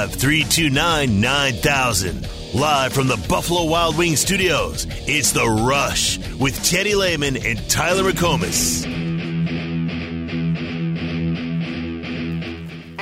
[0.00, 2.28] 855 329 9000.
[2.54, 8.10] Live from the Buffalo Wild Wings studios, it's The Rush with Teddy Lehman and Tyler
[8.10, 8.99] McComas.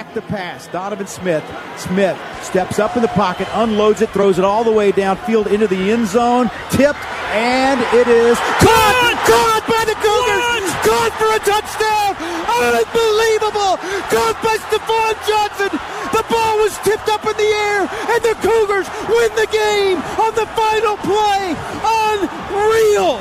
[0.08, 0.66] Back the pass.
[0.68, 1.44] Donovan Smith.
[1.76, 5.66] Smith steps up in the pocket, unloads it, throws it all the way downfield into
[5.66, 6.48] the end zone.
[6.70, 7.04] Tipped,
[7.36, 9.12] and it is caught!
[9.28, 10.64] Caught by the Cougars!
[10.80, 12.16] Caught for a touchdown!
[12.48, 13.76] Unbelievable!
[14.08, 15.76] Caught by Stephon Johnson!
[16.16, 20.32] The ball was tipped up in the air, and the Cougars win the game on
[20.32, 21.52] the final play!
[21.84, 23.20] Unreal!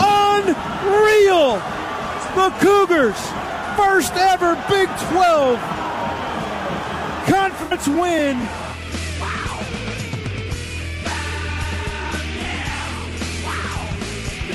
[0.00, 1.60] Unreal!
[2.40, 3.20] The Cougars!
[3.76, 5.81] First ever Big 12
[7.26, 8.48] conference win.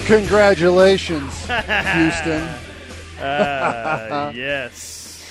[0.06, 2.48] Congratulations, Houston.
[3.20, 5.22] Uh, yes.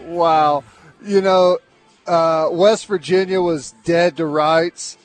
[0.00, 0.64] Wow.
[1.04, 1.58] You know,
[2.06, 4.98] uh, West Virginia was dead to rights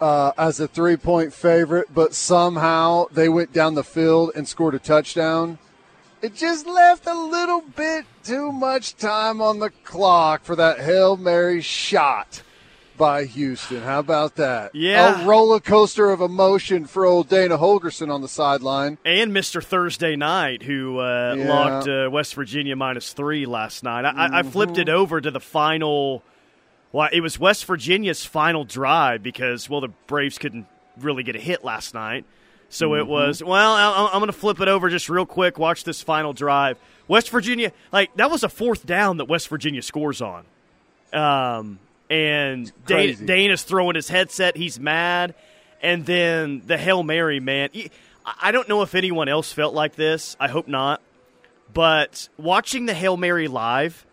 [0.00, 4.74] uh, as a three point favorite, but somehow they went down the field and scored
[4.74, 5.58] a touchdown.
[6.22, 11.16] It just left a little bit too much time on the clock for that Hail
[11.16, 12.42] Mary shot
[12.96, 13.82] by Houston.
[13.82, 14.74] How about that?
[14.74, 15.22] Yeah.
[15.22, 18.96] A roller coaster of emotion for old Dana Holgorsen on the sideline.
[19.04, 19.62] And Mr.
[19.62, 21.48] Thursday Night, who uh, Yeah.
[21.48, 24.06] locked uh, West Virginia minus three last night.
[24.06, 26.22] I, I, I flipped it over to the final.
[26.92, 30.66] Well, it was West Virginia's final drive because, well, the Braves couldn't
[30.98, 32.24] really get a hit last night.
[32.68, 35.58] So it was, well, I, I'm going to flip it over just real quick.
[35.58, 36.78] Watch this final drive.
[37.08, 40.44] West Virginia, like, that was a fourth down that West Virginia scores on.
[41.12, 41.78] Um,
[42.10, 43.26] and Dana, crazy.
[43.26, 44.56] Dana's throwing his headset.
[44.56, 45.34] He's mad.
[45.80, 47.70] And then the Hail Mary, man.
[48.40, 50.36] I don't know if anyone else felt like this.
[50.40, 51.00] I hope not.
[51.72, 54.04] But watching the Hail Mary live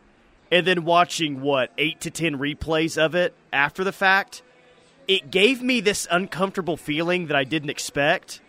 [0.52, 4.44] and then watching, what, eight to 10 replays of it after the fact,
[5.08, 8.42] it gave me this uncomfortable feeling that I didn't expect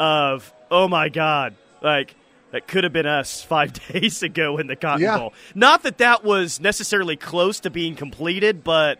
[0.00, 2.16] of, oh my God, like,
[2.50, 5.18] that could have been us five days ago in the Cotton Yeah.
[5.18, 5.32] Bowl.
[5.54, 8.98] Not that that was necessarily close to being completed, but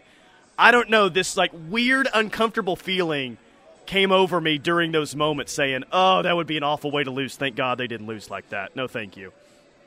[0.57, 3.39] I don't know, this like weird, uncomfortable feeling
[3.87, 7.11] came over me during those moments saying, oh, that would be an awful way to
[7.11, 7.35] lose.
[7.37, 8.77] Thank God they didn't lose like that.
[8.77, 9.33] No, thank you.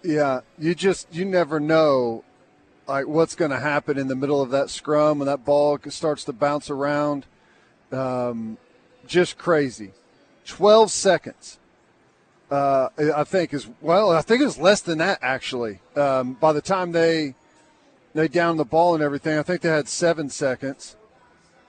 [0.04, 2.26] Yeah, you just you never know
[2.86, 6.26] like what's going to happen in the middle of that scrum when that ball starts
[6.26, 7.26] to bounce around.
[7.94, 8.58] Um,
[9.08, 9.92] just crazy.
[10.46, 11.60] Twelve seconds.
[12.52, 14.12] Uh, I think is well.
[14.12, 15.80] I think it was less than that actually.
[15.96, 17.36] Um, by the time they
[18.14, 20.96] they downed the ball and everything, I think they had seven seconds.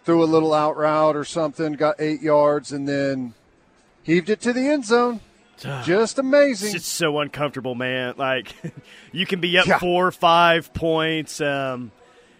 [0.04, 3.32] Threw a little out route or something, got eight yards, and then
[4.02, 5.20] heaved it to the end zone.
[5.84, 6.74] Just amazing.
[6.74, 8.14] It's so uncomfortable, man.
[8.18, 8.54] Like
[9.12, 9.78] you can be up Yeah.
[9.78, 11.40] four, five points.
[11.40, 11.92] Um,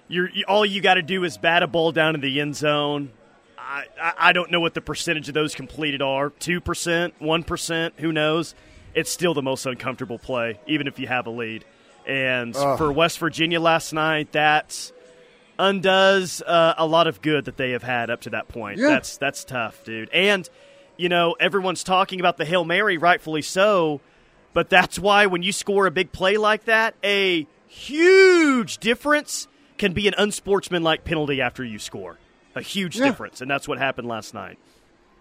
[0.09, 3.11] you're all you got to do is bat a ball down in the end zone.
[3.64, 6.30] I, I don't know what the percentage of those completed are.
[6.30, 8.54] Two percent, one percent, who knows?
[8.94, 11.64] It's still the most uncomfortable play, even if you have a lead.
[12.06, 14.92] And for West Virginia last night, that
[15.58, 18.78] undoes uh, a lot of good that they have had up to that point.
[18.78, 18.88] Yeah.
[18.88, 20.10] That's that's tough, dude.
[20.10, 20.48] And
[20.96, 24.00] you know, everyone's talking about the Hail Mary, rightfully so,
[24.52, 29.48] but that's why when you score a big play like that, a huge difference
[29.78, 32.19] can be an unsportsmanlike penalty after you score.
[32.56, 33.06] A huge Yeah.
[33.06, 34.59] difference, and that's what happened last night.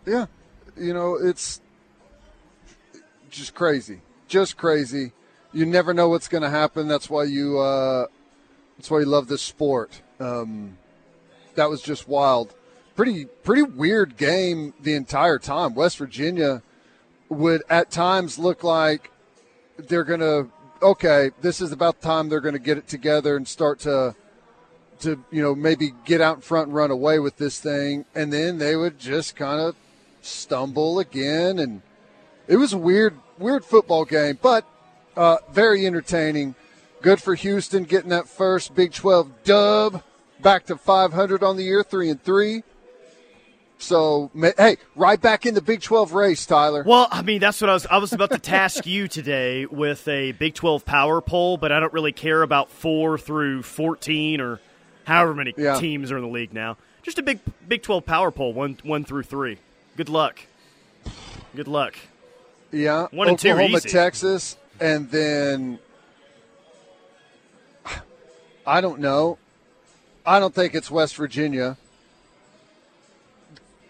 [0.05, 0.27] Yeah,
[0.77, 1.61] you know it's
[3.29, 5.11] just crazy, just crazy.
[5.51, 6.87] You never know what's going to happen.
[6.87, 7.59] That's why you.
[7.59, 8.07] Uh,
[8.77, 10.01] that's why you love this sport.
[10.19, 10.77] Um,
[11.55, 12.53] that was just wild.
[12.95, 15.73] Pretty pretty weird game the entire time.
[15.73, 16.61] West Virginia
[17.29, 19.11] would at times look like
[19.77, 20.49] they're going to.
[20.81, 24.15] Okay, this is about the time they're going to get it together and start to
[25.03, 28.33] to you know maybe get out in front and run away with this thing, and
[28.33, 29.75] then they would just kind of
[30.21, 31.81] stumble again, and
[32.47, 34.65] it was a weird weird football game, but
[35.15, 36.55] uh, very entertaining.
[37.01, 40.03] Good for Houston getting that first Big 12 dub,
[40.41, 42.63] back to 500 on the year, three and three.
[43.77, 46.83] So hey, right back in the Big 12 race, Tyler.
[46.87, 47.85] Well, I mean, that's what I was.
[47.87, 51.81] I was about to task you today with a Big Twelve power poll, but I
[51.81, 54.61] don't really care about four through fourteen or
[55.05, 55.79] however many Yeah.
[55.79, 56.77] teams are in the league now.
[57.01, 59.57] Just a big Big Twelve power poll, one one through three.
[59.97, 60.39] Good luck.
[61.55, 61.95] Good luck.
[62.71, 63.89] Yeah, One and two Oklahoma, easy.
[63.89, 65.77] Texas, and then
[68.65, 69.37] I don't know.
[70.25, 71.77] I don't think it's West Virginia.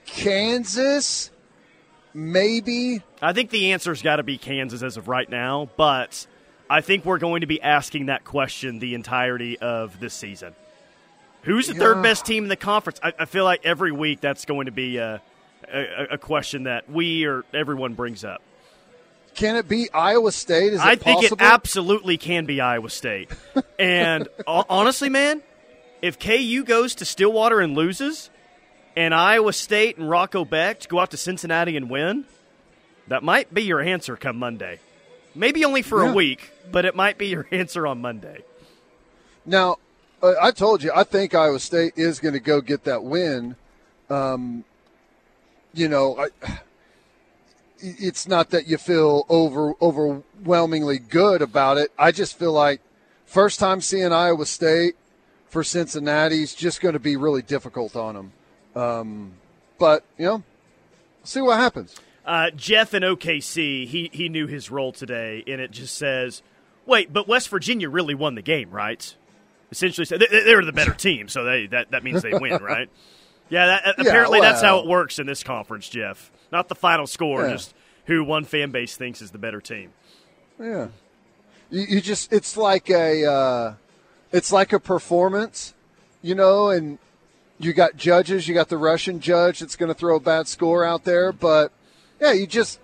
[0.06, 1.30] Kansas,
[2.13, 3.01] maybe.
[3.21, 6.27] I think the answer's got to be Kansas as of right now, but
[6.69, 10.56] I think we're going to be asking that question the entirety of this season.
[11.44, 11.80] Who's the yeah.
[11.80, 13.00] third best team in the conference?
[13.04, 15.22] I, I, feel like every week that's going to be a,
[15.72, 18.42] a, a, question that we or everyone brings up.
[19.36, 20.74] Can it be Iowa State?
[20.74, 21.38] Is I think possible?
[21.38, 23.30] it absolutely can be Iowa State.
[23.80, 25.42] and honestly, man,
[26.01, 28.30] if KU goes to Stillwater and loses,
[28.95, 32.25] and Iowa State and Rocco Becht go out to Cincinnati and win,
[33.07, 34.80] that might be your answer come Monday.
[35.36, 36.12] Maybe only for yeah.
[36.12, 38.44] a week, but it might be your answer on Monday.
[39.45, 39.75] Now, uh,
[40.23, 43.55] I told you, I think Iowa State is going to go get that win.
[44.09, 44.63] Um,
[45.73, 46.59] you know, I,
[47.79, 51.91] it's not that you feel over overwhelmingly good about it.
[51.99, 52.79] I just feel like
[53.25, 54.95] first time seeing Iowa State
[55.49, 58.31] for Cincinnati is just going to be really difficult on them.
[58.75, 59.33] Um,
[59.77, 60.43] but you know,
[61.23, 61.95] see what happens.
[62.25, 66.41] Uh, Jeff in OKC, he he knew his role today, and it just says,
[66.85, 69.13] "Wait, but West Virginia really won the game, right?"
[69.73, 72.89] Essentially, they, they were the better team, so they that that means they win, right?
[73.49, 76.31] Yeah, that, yeah apparently well, that's how it works in this conference, Jeff.
[76.51, 77.51] Not the final score, yeah.
[77.51, 77.75] just
[78.05, 79.91] who one fan base thinks is the better team.
[80.57, 80.87] Yeah,
[81.69, 83.73] you, you just it's like a uh,
[84.31, 85.73] it's like a performance,
[86.21, 86.97] you know, and
[87.59, 90.83] you got judges, you got the Russian judge that's going to throw a bad score
[90.83, 91.71] out there, but
[92.19, 92.79] yeah, you just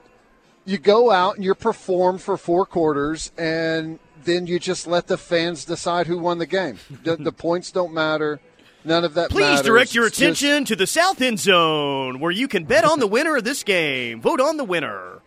[0.65, 5.17] you go out and you perform for four quarters, and then you just let the
[5.17, 6.79] fans decide who won the game.
[7.03, 8.39] the, the points don't matter.
[8.85, 9.29] None of that.
[9.29, 9.65] Please matters.
[9.65, 10.67] direct your attention just...
[10.67, 14.21] to the South End Zone, where you can bet on the winner of this game.
[14.21, 15.19] Vote on the winner.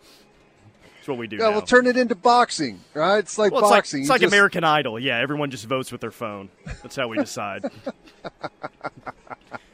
[1.03, 1.35] That's what we do.
[1.35, 1.51] Yeah, now.
[1.51, 3.19] we'll turn it into boxing, right?
[3.19, 4.01] It's like well, boxing.
[4.01, 4.33] It's like, it's like just...
[4.33, 4.99] American Idol.
[4.99, 6.49] Yeah, everyone just votes with their phone.
[6.81, 7.65] That's how we decide.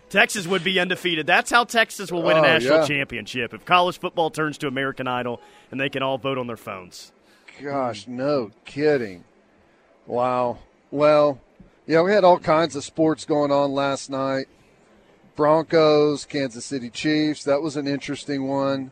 [0.10, 1.28] Texas would be undefeated.
[1.28, 2.86] That's how Texas will win a oh, national yeah.
[2.86, 5.40] championship if college football turns to American Idol
[5.72, 7.12] and they can all vote on their phones.
[7.62, 9.24] Gosh, no kidding.
[10.06, 10.60] Wow.
[10.92, 11.40] Well,
[11.86, 14.48] yeah, we had all kinds of sports going on last night.
[15.36, 17.44] Broncos, Kansas City Chiefs.
[17.44, 18.92] That was an interesting one.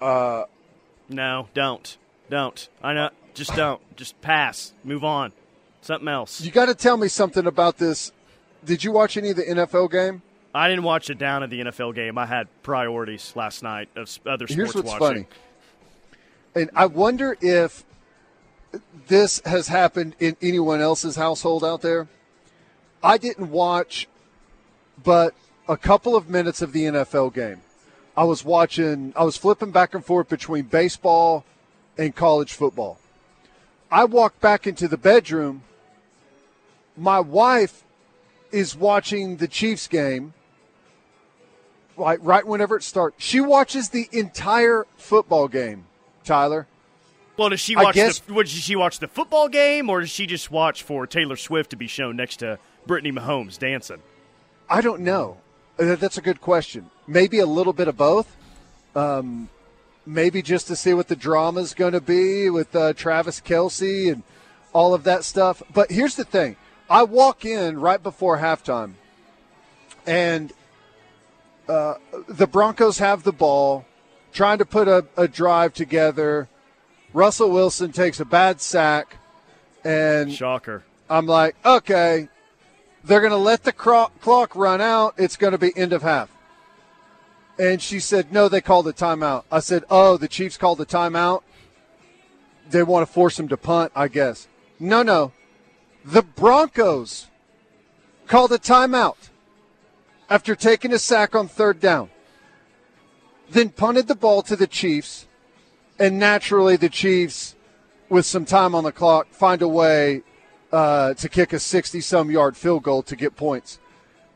[0.00, 0.44] Uh,
[1.08, 1.96] no, don't,
[2.28, 2.68] don't.
[2.82, 3.10] I know.
[3.34, 3.80] Just don't.
[3.96, 4.72] Just pass.
[4.84, 5.32] Move on.
[5.80, 6.40] Something else.
[6.40, 8.12] You got to tell me something about this
[8.64, 10.22] did you watch any of the NFL game?
[10.54, 12.16] I didn't watch it down at the NFL game.
[12.16, 15.00] I had priorities last night of other sports Here's what's watching.
[15.00, 15.26] funny.
[16.54, 17.84] And I wonder if
[19.08, 22.08] this has happened in anyone else's household out there.
[23.02, 24.08] I didn't watch
[25.02, 25.34] but
[25.68, 27.60] a couple of minutes of the NFL game.
[28.16, 31.44] I was watching, I was flipping back and forth between baseball
[31.98, 32.98] and college football.
[33.90, 35.62] I walked back into the bedroom.
[36.96, 37.84] My wife
[38.52, 40.32] is watching the Chiefs game,
[41.96, 43.16] right, right whenever it starts.
[43.18, 45.86] She watches the entire football game,
[46.24, 46.66] Tyler.
[47.36, 47.94] Well, does she watch?
[47.94, 51.36] Guess, the, does she watch the football game, or does she just watch for Taylor
[51.36, 54.02] Swift to be shown next to Brittany Mahomes dancing?
[54.68, 55.38] I don't know.
[55.78, 56.90] Uh, that's a good question.
[57.06, 58.36] Maybe a little bit of both.
[58.94, 59.48] Um,
[60.06, 64.12] maybe just to see what the drama is going to be with uh, Travis Kelce
[64.12, 64.22] and
[64.72, 65.62] all of that stuff.
[65.72, 66.56] But here's the thing:
[66.88, 68.92] I walk in right before halftime,
[70.06, 70.52] and
[71.68, 71.94] uh,
[72.28, 73.84] the Broncos have the ball,
[74.34, 76.48] trying to put a, a, drive together.
[77.14, 79.16] Russell Wilson takes a bad sack,
[79.84, 80.84] and shocker.
[81.08, 82.28] I'm like, okay,
[83.04, 85.14] they're going to let the clock run out.
[85.16, 86.30] It's going to be end of half.
[87.58, 89.44] And she said, no, they called a timeout.
[89.50, 91.42] I said, oh, the Chiefs called a timeout.
[92.68, 94.48] They want to force him to punt, I guess.
[94.80, 95.32] No, no.
[96.04, 97.28] The Broncos
[98.26, 99.28] called a timeout
[100.28, 102.10] after taking a sack on third down,
[103.50, 105.26] then punted the ball to the Chiefs,
[105.98, 107.54] and naturally the Chiefs,
[108.08, 110.22] with some time on the clock, find a way
[110.72, 113.78] uh, to kick a 60 some yard field goal to get points.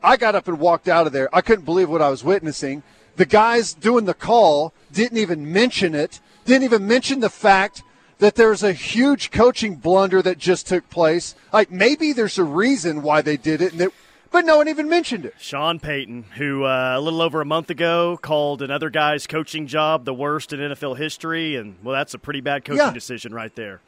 [0.01, 1.33] I got up and walked out of there.
[1.35, 2.83] I couldn't believe what I was witnessing.
[3.17, 7.83] The guys doing the call didn't even mention it, didn't even mention the fact
[8.19, 11.35] that there's a huge coaching blunder that just took place.
[11.51, 13.93] Like maybe there's a reason why they did it, and it,
[14.31, 15.35] but no one even mentioned it.
[15.39, 20.05] Sean Payton, who uh, a little over a month ago called another guy's coaching job
[20.05, 22.93] the worst in NFL history, and well, that's a pretty bad coaching yeah.
[22.93, 23.81] decision right there.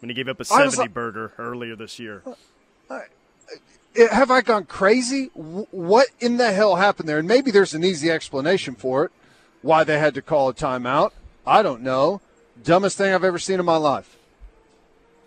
[0.00, 2.22] When he gave up a seventy burger earlier this year.
[2.90, 3.00] Uh,
[4.10, 5.26] have I gone crazy?
[5.34, 7.18] What in the hell happened there?
[7.18, 9.12] And maybe there's an easy explanation for it.
[9.60, 11.12] Why they had to call a timeout?
[11.46, 12.20] I don't know.
[12.62, 14.16] Dumbest thing I've ever seen in my life.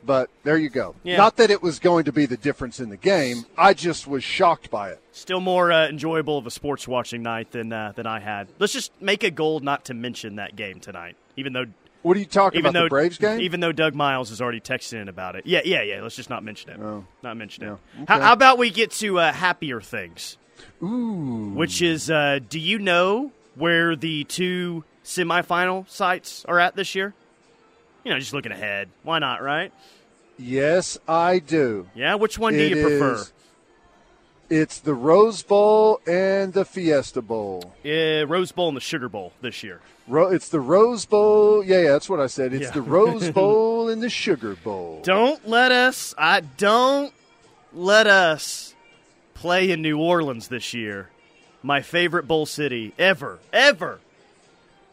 [0.05, 0.93] But there you go.
[1.03, 1.17] Yeah.
[1.17, 3.45] Not that it was going to be the difference in the game.
[3.57, 5.01] I just was shocked by it.
[5.11, 8.47] Still more uh, enjoyable of a sports watching night than uh, than I had.
[8.59, 11.65] Let's just make a goal not to mention that game tonight, even though
[12.03, 12.79] What are you talking even about?
[12.79, 13.39] though the Braves game?
[13.41, 15.47] even though Doug Miles is already texting in about it.
[15.47, 16.01] Yeah, yeah, yeah.
[16.01, 16.79] Let's just not mention it.
[16.79, 17.03] Oh.
[17.23, 17.67] Not mention it.
[17.67, 18.05] Yeah.
[18.07, 18.23] How, Okay.
[18.25, 20.37] how about we get to uh, happier things?
[20.83, 21.51] Ooh.
[21.55, 27.13] Which is, uh, do you know where the two semifinal sites are at this year?
[28.03, 28.89] You know, just looking ahead.
[29.03, 29.73] Why not, right?
[30.37, 31.87] Yes, I do.
[31.95, 33.13] Yeah, which one do It you prefer?
[33.15, 33.31] is-
[34.49, 37.73] It's the Rose Bowl and the Fiesta Bowl.
[37.83, 39.79] Yeah, Rose Bowl and the Sugar Bowl this year.
[40.07, 41.63] Ro- it's the Rose Bowl.
[41.63, 42.53] Yeah, yeah, that's what I said.
[42.53, 42.71] It's Yeah.
[42.71, 45.01] the Rose Bowl and the Sugar Bowl.
[45.03, 46.13] Don't let us.
[46.17, 47.11] I don't
[47.73, 48.75] let us
[49.33, 51.09] play in New Orleans this year.
[51.63, 53.99] My favorite bowl city ever, ever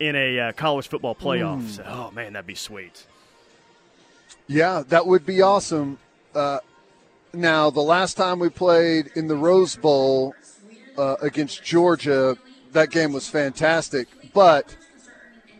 [0.00, 1.78] in a uh, college football playoffs.
[1.86, 3.06] Oh man, that'd be sweet.
[4.52, 5.98] Yeah, that would be awesome.
[6.34, 6.58] Uh,
[7.32, 10.34] now, the last time we played in the Rose Bowl
[10.98, 12.36] uh, against Georgia,
[12.72, 14.08] that game was fantastic.
[14.34, 14.76] But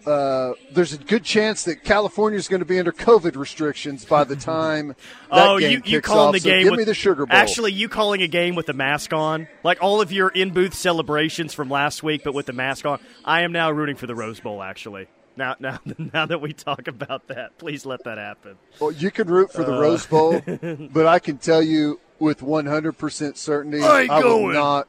[0.05, 4.25] uh, there's a good chance that California is going to be under COVID restrictions by
[4.25, 4.89] the time
[5.31, 6.33] that oh, game you you kicks calling off.
[6.35, 6.63] the So game?
[6.65, 7.35] give with, me the Sugar Bowl.
[7.35, 10.75] Actually, you calling a game with the mask on, like all of your in booth
[10.75, 13.01] celebrations from last week, but with the mask on.
[13.25, 14.63] I am now rooting for the Rose Bowl.
[14.63, 15.79] Actually, now now
[16.12, 18.57] now that we talk about that, please let that happen.
[18.81, 20.41] Well, you can root for the Rose Bowl,
[20.93, 24.89] but I can tell you with 100% certainty, I ain't I will not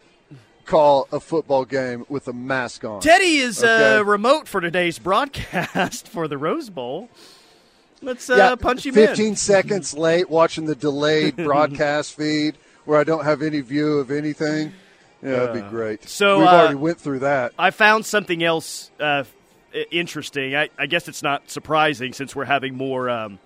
[0.66, 3.02] call a football game with a mask on.
[3.02, 3.98] Teddy is Okay.
[3.98, 7.10] uh, remote for today's broadcast for the Rose Bowl.
[8.02, 9.36] Let's uh, yeah, punch him 15 in.
[9.36, 14.74] seconds late watching the delayed broadcast feed where I don't have any view of anything.
[15.22, 16.04] Yeah, that'd be great.
[16.10, 17.54] so, we've uh, already went through that.
[17.58, 19.26] I found something else uh, i-
[19.92, 20.56] interesting.
[20.56, 23.40] I, I guess it's not surprising since we're having more um,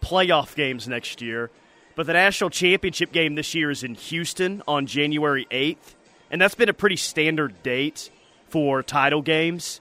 [0.00, 1.50] playoff games next year.
[1.94, 5.94] But the national championship game this year is in Houston on January 8th.
[6.30, 8.10] And that's been a pretty standard date
[8.48, 9.80] for title games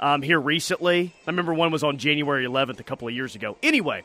[0.00, 1.14] um, here recently.
[1.26, 3.56] I remember one was on January 11th a couple of years ago.
[3.62, 4.04] Anyway,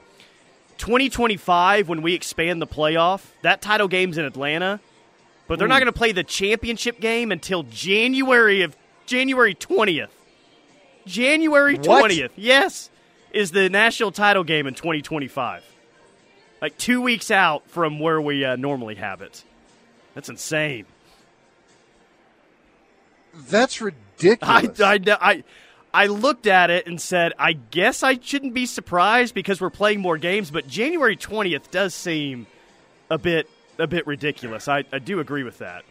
[0.77, 4.79] 2025, when we expand the playoff, that title game's in Atlanta,
[5.47, 10.09] but they're not going to play the championship game until January of January 20th.
[11.05, 11.77] January?
[11.77, 12.89] 20th, yes,
[13.31, 15.63] is the national title game in 2025.
[16.61, 19.43] Like two weeks out from where we uh, normally have it.
[20.13, 20.85] That's insane.
[23.49, 24.79] That's I, ridiculous.
[24.79, 25.43] I, I,
[25.93, 30.01] I looked at it and said, I guess I shouldn't be surprised because we're playing
[30.01, 32.47] more games, but January 20th does seem
[33.09, 34.67] a bit a bit ridiculous.
[34.67, 35.83] I, I do agree with that.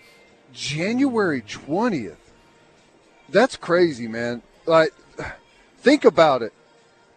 [0.52, 2.16] January 20th.
[3.28, 4.42] That's crazy, man.
[4.66, 4.92] Like
[5.80, 6.52] think about it.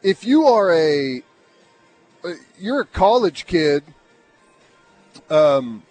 [0.01, 1.21] If you are a
[2.57, 3.83] you're a college kid
[5.29, 5.83] um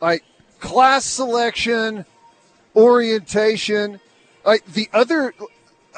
[0.00, 0.24] like
[0.60, 2.04] class selection,
[2.74, 4.00] orientation,
[4.44, 5.34] like the other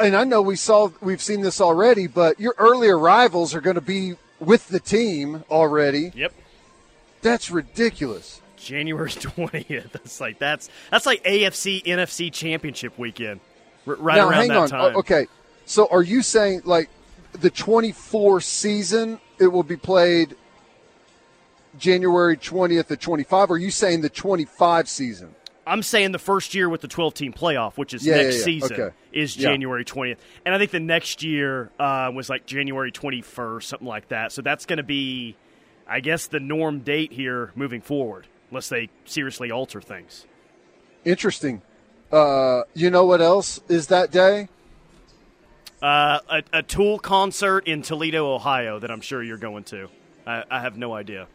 [0.01, 3.75] and I know we saw we've seen this already, but your early arrivals are going
[3.75, 6.13] to be with the team already.
[6.15, 6.33] Yep.
[7.23, 8.41] That's ridiculous.
[8.57, 9.93] January 20th.
[9.93, 13.41] That's like that's that's like AFC NFC championship weekend.
[13.87, 14.69] R- right now, around hang that on.
[14.69, 14.97] time.
[14.97, 15.27] Okay,
[15.71, 16.91] so are you saying like
[17.31, 20.35] the 24 season it will be played
[21.79, 23.51] January 20th to 25?
[23.51, 25.33] Or are you saying the 25 season?
[25.65, 28.39] I'm saying the first year with the 12 team playoff, which is Yeah, yeah, next
[28.39, 28.43] yeah.
[28.43, 28.95] season, Okay.
[29.13, 29.51] is Yeah.
[29.51, 30.17] January 20th.
[30.45, 34.33] And I think the next year uh, was like January 21st, something like that.
[34.33, 35.37] So that's going to be,
[35.87, 40.27] I guess, the norm date here moving forward, unless they seriously alter things.
[41.05, 41.63] Interesting.
[42.11, 44.49] Uh, you know what else is that day?
[45.83, 49.89] Uh, a, a Tool concert in Toledo, Ohio, that I'm sure you're going to.
[50.27, 51.27] I, I have no idea.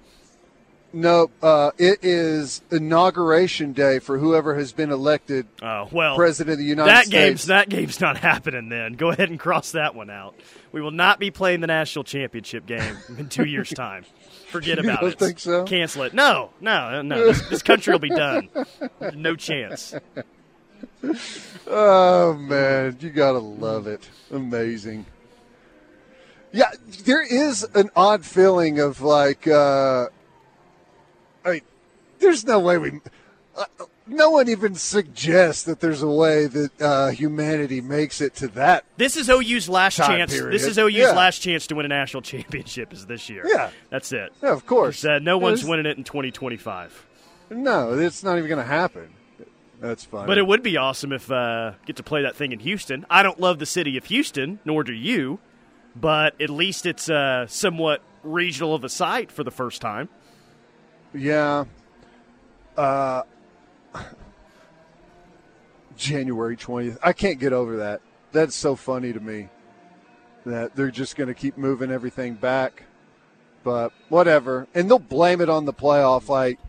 [0.93, 6.59] No, uh, it is inauguration day for whoever has been elected Uh, well, president of
[6.59, 7.11] the United that States.
[7.11, 8.69] game's that game's not happening.
[8.69, 10.35] Then go ahead and cross that one out.
[10.71, 14.05] We will not be playing the national championship game in two years' time.
[14.47, 15.19] Forget about don't it.
[15.19, 15.65] think so?
[15.65, 16.13] Cancel it.
[16.13, 17.25] No, no, no.
[17.25, 18.47] This, this country will be done.
[19.15, 19.93] No chance.
[21.67, 24.07] Oh man, you gotta love it.
[24.31, 25.05] Amazing.
[26.51, 26.71] Yeah,
[27.03, 30.07] there is an odd feeling of like, uh,
[31.43, 31.61] I mean,
[32.19, 33.01] there's no way we.
[33.57, 33.65] Uh,
[34.07, 38.85] no one even suggests that there's a way that uh, humanity makes it to that.
[38.97, 40.31] This is OU's last chance.
[40.31, 40.53] period.
[40.53, 41.11] This is OU's Yeah.
[41.11, 42.93] last chance to win a national championship.
[42.93, 43.43] Is this year?
[43.47, 43.71] Yeah.
[43.89, 44.31] that's it.
[44.43, 44.99] Yeah, of course.
[44.99, 47.05] Said no one's winning it in 2025.
[47.49, 49.09] No, it's not even going to happen.
[49.85, 50.25] That's fine.
[50.25, 53.05] But it would be awesome if uh, get to play that thing in Houston.
[53.09, 55.39] I don't love the city of Houston, nor do you,
[55.95, 60.09] but at least it's uh, somewhat regional of a site for the first time.
[61.13, 61.65] Yeah.
[62.75, 63.21] Uh,
[65.97, 66.97] January 20th.
[67.03, 68.01] I can't get over that.
[68.31, 69.49] That's so funny to me.
[70.45, 72.83] that they're just going to keep moving everything back.
[73.63, 76.59] But whatever, and they'll blame it on the playoff, like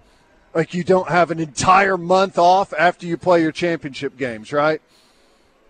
[0.57, 4.81] like you don't have an entire month off after you play your championship games, right?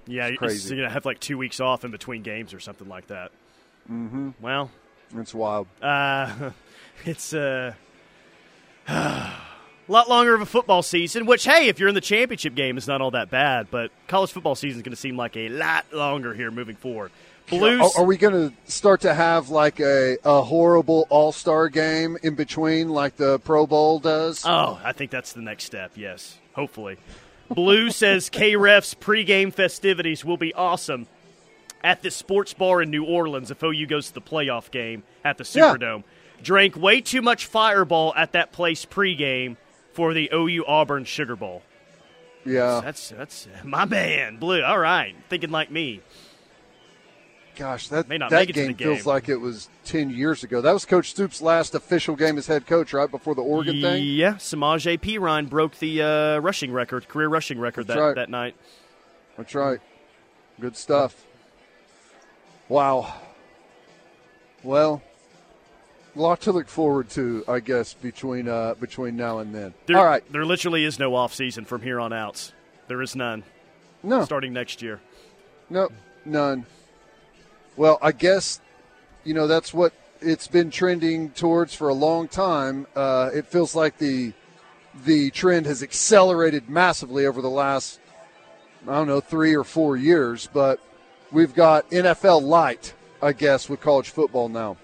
[0.07, 0.75] Yeah, it's crazy.
[0.75, 3.33] you're gonna have like two weeks off in between games or something like that.
[3.91, 4.31] Mm-hmm.
[4.41, 4.71] Well,
[5.17, 5.67] It's wild.
[5.83, 6.51] uh,
[7.05, 7.75] it's uh,
[8.89, 9.33] a
[9.89, 11.27] lot longer of a football season.
[11.27, 13.69] Which, hey, if you're in the championship game, it's not all that bad.
[13.71, 17.11] But college football season is going to seem like a lot longer here moving forward.
[17.49, 17.81] Blues.
[17.97, 22.17] Are, are we going to start to have like a, a horrible All Star game
[22.23, 24.43] in between, like the Pro Bowl does?
[24.47, 25.93] Oh, I think that's the next step.
[25.97, 26.97] Yes, hopefully.
[27.49, 31.07] Blue says KREF's pregame festivities will be awesome
[31.85, 35.39] at the sports bar in New Orleans if OU goes to the playoff game at
[35.39, 35.75] the Yeah.
[35.75, 36.03] Superdome.
[36.43, 39.57] Drank way too much Fireball at that place pregame
[39.93, 41.63] for the OU Auburn Sugar Bowl.
[42.45, 42.81] yeah.
[42.85, 44.63] That's that's my man, Blue.
[44.63, 46.01] All right, thinking like me.
[47.57, 50.45] Gosh, that May not that make it to game, feels like it was ten years
[50.45, 50.61] ago.
[50.61, 54.05] That was Coach Stoops' last official game as head coach, right before the Oregon thing.
[54.05, 55.17] Yeah, Samaj P.
[55.19, 58.15] Ryan broke the uh, rushing record, career rushing record That's that, right.
[58.17, 58.57] that night.
[59.39, 59.81] That's right.
[60.61, 61.25] Good stuff.
[62.69, 63.15] Wow.
[64.63, 65.03] Well,
[66.15, 69.75] a lot to look forward to, I guess, between uh, between now and then.
[69.87, 70.23] There, All right.
[70.31, 72.53] There literally is no off season from here on out.
[72.89, 73.45] There is none
[74.03, 75.01] No, starting next year.
[75.71, 75.89] no,
[76.25, 76.67] none.
[77.77, 78.61] Well, I guess
[79.25, 82.87] you know that's what it's been trending towards for a long time.
[82.97, 84.33] Uh, it feels like the
[85.05, 88.01] the trend has accelerated massively over the last
[88.89, 90.81] I don't know three or four years, but
[91.31, 94.77] we've got NFL light, I guess, with college football now.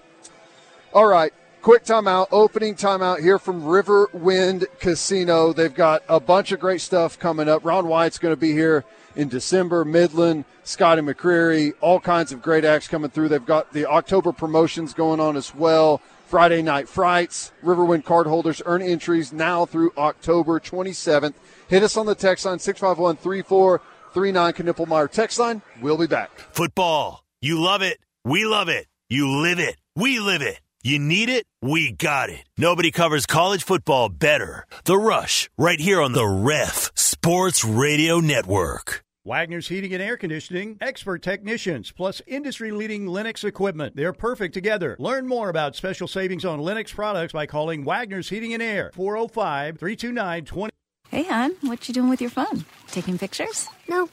[0.93, 1.33] All right,
[1.63, 5.53] quick timeout, opening timeout here from Riverwind Casino.
[5.53, 7.65] They've got a bunch of great stuff coming up.
[7.65, 8.85] Ron White's going to be here
[9.15, 9.85] in December.
[9.85, 13.29] Midland, Scotty McCreery, all kinds of great acts coming through.
[13.29, 16.01] They've got the October promotions going on as well.
[16.27, 17.51] Friday night frights.
[17.63, 21.35] Riverwind card holders earn entries now through October 27th.
[21.67, 25.61] Hit us on the text line 651 3439 Knippelmeyer text line.
[25.79, 26.31] We'll be back.
[26.51, 27.23] Football.
[27.41, 27.99] You love it.
[28.25, 28.87] We love it.
[29.09, 29.75] You live it.
[29.95, 30.59] We live it.
[30.85, 31.45] You need it.
[31.61, 32.45] We got it.
[32.57, 34.65] Nobody covers college football better.
[34.83, 39.01] The Rush, right here on the Ref Sports Radio Network.
[39.23, 43.95] Wagner's Heating and Air Conditioning, expert technicians, plus industry leading Lennox equipment.
[43.95, 44.97] They're perfect together.
[44.99, 49.79] Learn more about special savings on Lennox products by calling Wagner's Heating and Air, 405
[49.79, 50.73] 329 20.
[51.07, 52.65] Hey, hon, what you doing with your phone?
[52.87, 53.69] Taking pictures?
[53.87, 54.09] No,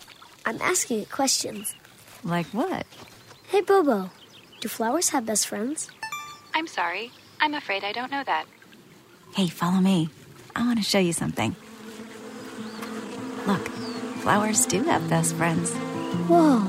[0.47, 1.75] I'm asking it questions.
[2.23, 2.87] Like what?
[3.49, 4.13] Hey, Bobo,
[4.61, 5.91] do flowers have best friends?
[6.55, 7.11] I'm sorry.
[7.41, 8.47] I'm afraid I don't know that.
[9.35, 10.09] Hey, follow me.
[10.55, 11.55] I want to show you something.
[13.47, 13.69] Look,
[14.23, 15.73] flowers do have best friends.
[16.29, 16.67] Whoa.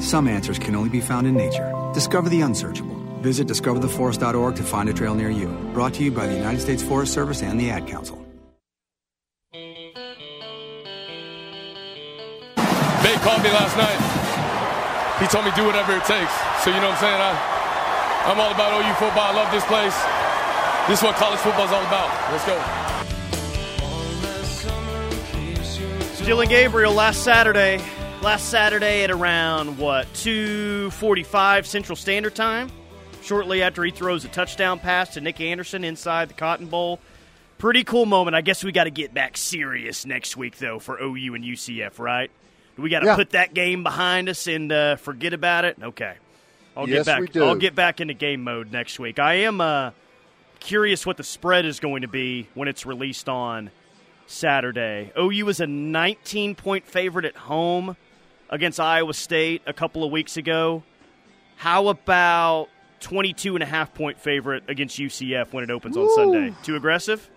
[0.00, 1.72] Some answers can only be found in nature.
[1.92, 2.96] Discover the unsearchable.
[3.20, 5.48] Visit discovertheforest.org to find a trail near you.
[5.74, 8.16] Brought to you by the United States Forest Service and the Ad Council.
[13.02, 13.98] Bay called me last night.
[15.20, 16.32] He told me do whatever it takes.
[16.64, 17.20] So you know what I'm saying?
[17.20, 17.59] I,
[18.26, 19.24] I'm all about OU football.
[19.24, 19.96] I love this place.
[20.88, 22.10] This is what college football is all about.
[22.32, 22.56] Let's go.
[26.24, 27.80] Dillon Gabriel last Saturday.
[28.22, 32.70] Last Saturday at around what 2:45 Central Standard Time.
[33.22, 37.00] Shortly after he throws a touchdown pass to Nic Anderson inside the Cotton Bowl.
[37.58, 38.34] Pretty cool moment.
[38.36, 41.98] I guess we got to get back serious next week though for OU and UCF,
[41.98, 42.30] right?
[42.76, 43.16] We got to Yeah.
[43.16, 45.78] put that game behind us and uh, forget about it.
[45.82, 46.14] Okay,
[46.76, 47.20] I'll Yes, get back.
[47.20, 47.44] we do.
[47.44, 49.18] I'll get back into game mode next week.
[49.18, 49.90] I am uh,
[50.60, 53.70] curious what the spread is going to be when it's released on
[54.26, 55.12] Saturday.
[55.18, 57.96] OU was a 19 point favorite at home
[58.48, 60.82] against Iowa State a couple of weeks ago.
[61.56, 62.68] How about
[63.00, 66.54] 22 and a half point favorite against UCF when it opens on Sunday?
[66.62, 67.28] Too aggressive?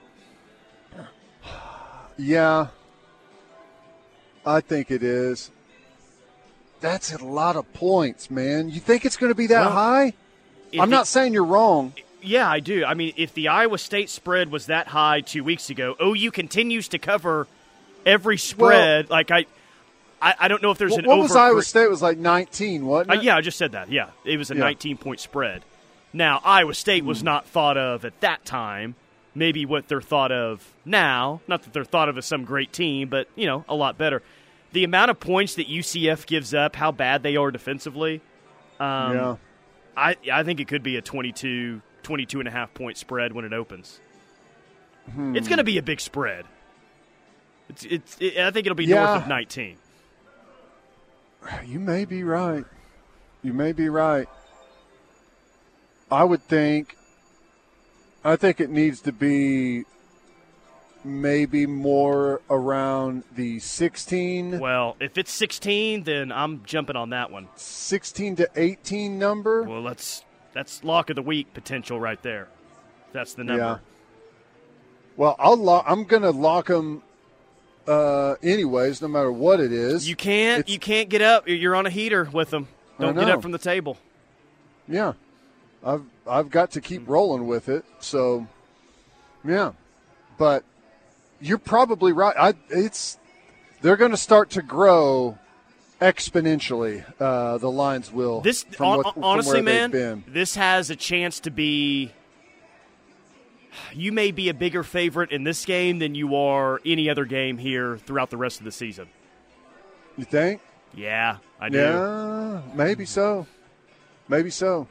[2.17, 2.67] Yeah,
[4.45, 5.49] I think it is.
[6.83, 8.69] That's a lot of points, man.
[8.69, 10.13] You think it's going to be that Well, high?
[10.77, 11.93] I'm not saying you're wrong.
[12.21, 12.83] Yeah, I do.
[12.83, 16.89] I mean, if the Iowa State spread was that high two weeks ago, OU continues
[16.89, 17.47] to cover
[18.05, 19.09] every spread.
[19.09, 19.45] like I,
[20.21, 21.21] I, I don't know if there's What, an what over.
[21.23, 21.89] was Iowa State?
[21.89, 23.89] Was like 19, wasn't Uh, yeah, I just said that.
[23.89, 24.61] Yeah, it was a Yeah.
[24.61, 25.63] 19 point spread.
[26.11, 27.07] Now, Iowa State Hmm.
[27.07, 28.95] was not thought of at that time.
[29.35, 31.39] Maybe what they're thought of now.
[31.47, 34.21] Not that they're thought of as some great team, but, you know, a lot better.
[34.73, 38.21] The amount of points that UCF gives up, how bad they are defensively,
[38.79, 39.35] um, yeah.
[39.95, 43.45] I, I think it could be a 22, 22 and a half point spread when
[43.45, 43.99] it opens.
[45.13, 45.35] Hmm.
[45.35, 46.45] It's going to be a big spread.
[47.69, 49.05] It's, it's, it, I think it'll be Yeah.
[49.05, 49.77] north of 19.
[51.65, 52.65] You may be right.
[53.41, 54.27] You may be right.
[56.09, 56.95] I would think.
[58.23, 59.83] I think it needs to be
[61.03, 64.59] maybe more around the 16.
[64.59, 67.49] Well, if it's 16, then I'm jumping on that one.
[67.55, 69.63] 16 to 18 number.
[69.63, 72.47] Well, let's that's lock of the week potential right there.
[73.11, 73.63] That's the number.
[73.63, 73.77] Yeah.
[75.17, 75.85] Well, I'll lock.
[75.87, 77.03] I'm going to lock them.
[77.87, 81.47] Uh, anyways, no matter what it is, You can't It's- you can't get up.
[81.47, 82.67] You're on a heater with them.
[82.99, 83.97] Don't get up from the table.
[84.87, 85.13] Yeah,
[85.83, 87.83] I've I've got to keep rolling with it.
[87.99, 88.47] So,
[89.43, 89.73] yeah,
[90.37, 90.63] but
[91.39, 92.35] you're probably right.
[92.37, 93.17] I it's
[93.81, 95.37] they're going to start to grow
[96.01, 97.03] exponentially.
[97.19, 98.41] Uh, the lines will.
[98.41, 102.11] This what- honestly, man, this has a chance to be.
[103.91, 107.57] You may be a bigger favorite in this game than you are any other game
[107.57, 109.07] here throughout the rest of the season.
[110.15, 110.61] You think?
[110.93, 111.79] Yeah, I do.
[111.79, 113.47] Yeah, maybe so.
[114.27, 114.87] Maybe so.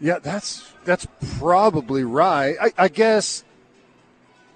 [0.00, 1.06] Yeah, that's that's
[1.38, 2.56] probably right.
[2.60, 3.44] I, I guess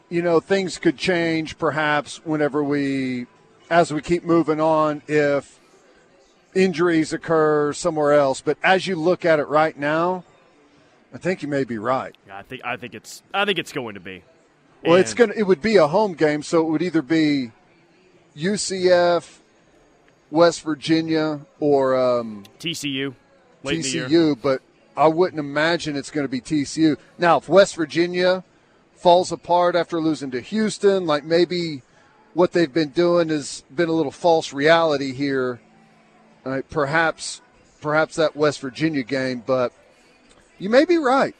[0.08, 3.26] you know things could change perhaps whenever we
[3.70, 5.58] as we keep moving on if
[6.54, 8.40] injuries occur somewhere else.
[8.40, 10.24] But as you look at it right now,
[11.12, 12.14] I think you may be right.
[12.26, 14.22] Yeah, I think I think it's I think it's going to be.
[14.84, 17.52] Well, it's gonna it would be a home game, so it would either be
[18.36, 19.38] UCF,
[20.30, 23.14] West Virginia, or um, TCU.
[23.62, 24.08] Late in the year.
[24.08, 24.60] TCU, but
[24.96, 26.98] I wouldn't imagine it's going to be TCU.
[27.16, 28.44] Now, if West Virginia
[29.04, 31.82] falls apart after losing to Houston, like maybe
[32.32, 35.60] what they've been doing has been a little false reality here.
[36.42, 37.42] Uh, perhaps,
[37.82, 39.74] perhaps that West Virginia game, but
[40.58, 41.34] you may be right.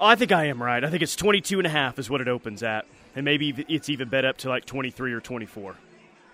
[0.00, 0.82] I think I am right.
[0.82, 2.86] I think it's 22 and a half is what it opens at.
[3.14, 5.76] And maybe it's even bet up to like 23 or 24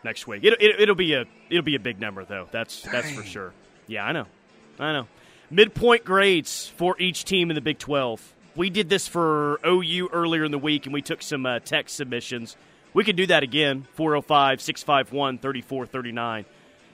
[0.03, 0.43] next week.
[0.43, 2.49] It, it, it'll be a it'll be a big number though.
[2.51, 3.53] That's that's for sure.
[3.87, 4.25] Yeah, I know.
[4.79, 5.07] I know.
[5.51, 8.33] Midpoint grades for each team in the Big 12.
[8.57, 11.97] We did this for OU earlier in the week and we took some uh, text
[11.97, 12.57] submissions.
[12.95, 13.87] We could do that again.
[13.95, 16.47] 405 651 3439.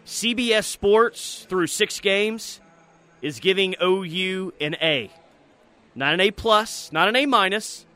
[0.04, 2.60] CBS Sports through 6 games
[3.22, 5.10] is giving OU an A.
[5.94, 7.86] Not an A plus, not an A minus,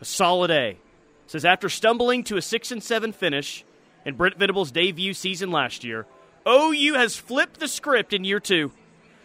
[0.00, 0.70] a solid A.
[0.70, 0.78] It
[1.26, 3.64] says after stumbling to a six and seven finish
[4.06, 6.06] in Brent Venables' debut season last year,
[6.48, 8.72] OU has flipped the script in year two.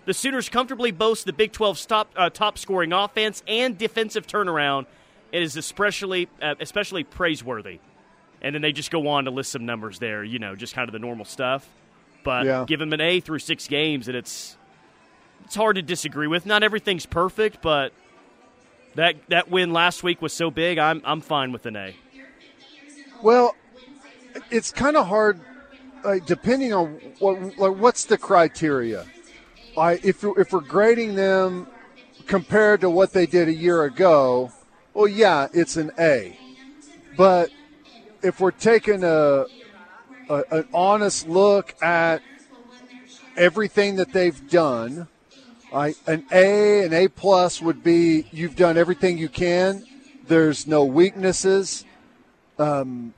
[0.10, 4.88] The Sooners comfortably boast the Big 12's top, uh, top scoring offense and defensive turnaround.
[5.32, 7.80] It is especially uh, especially praiseworthy.
[8.42, 10.90] And then they just go on to list some numbers there, you know, just kind
[10.90, 11.70] of the normal stuff.
[12.24, 12.66] But Yeah.
[12.68, 14.58] give them an A through six games, and it's
[15.46, 16.44] it's hard to disagree with.
[16.44, 17.94] Not everything's perfect, but
[18.96, 20.80] that that win last week was so big.
[20.80, 21.96] I'm I'm fine with an A.
[23.22, 23.56] Well,
[24.50, 25.40] it's kind of hard,
[26.04, 29.06] like, depending on what, like, what's the criteria.
[29.78, 31.68] I if if we're grading them
[32.26, 34.52] compared to what they did a year ago,
[34.94, 36.38] well, yeah, it's an A.
[37.18, 37.50] But
[38.22, 39.46] if we're taking a,
[40.30, 42.22] a an honest look at
[43.38, 45.08] everything that they've done,
[45.74, 49.86] I, an A, an A plus would be you've done everything you can.
[50.28, 51.86] There's no weaknesses.
[52.58, 53.14] Um,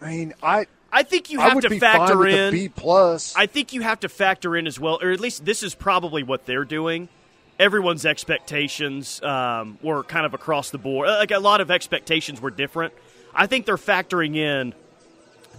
[0.00, 0.66] I mean, I
[0.98, 3.34] I think you have to factor in B plus.
[3.36, 6.22] I think you have to factor in as well, or at least this is probably
[6.22, 7.10] what they're doing.
[7.58, 11.08] Everyone's expectations um, were kind of across the board.
[11.08, 12.94] Like a lot of expectations were different.
[13.34, 14.72] I think they're factoring in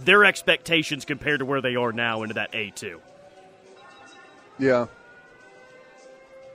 [0.04, 3.00] their expectations compared to where they are now into that A two.
[4.58, 4.86] yeah.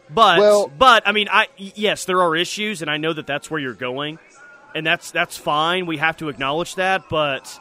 [0.10, 3.50] But Well- but I mean, I yes, there are issues, and I know that that's
[3.50, 4.20] where you're going,
[4.76, 5.86] and that's that's fine.
[5.86, 7.60] We have to acknowledge that, but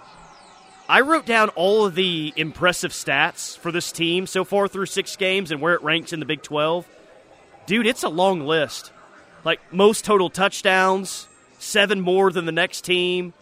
[0.92, 5.16] I wrote down all of the impressive stats for this team so far through six
[5.16, 6.86] games and where it ranks in the Big Twelve.
[7.64, 8.92] Dude, it's a long list.
[9.42, 11.28] Like most total touchdowns,
[11.58, 13.32] seven more than the next team,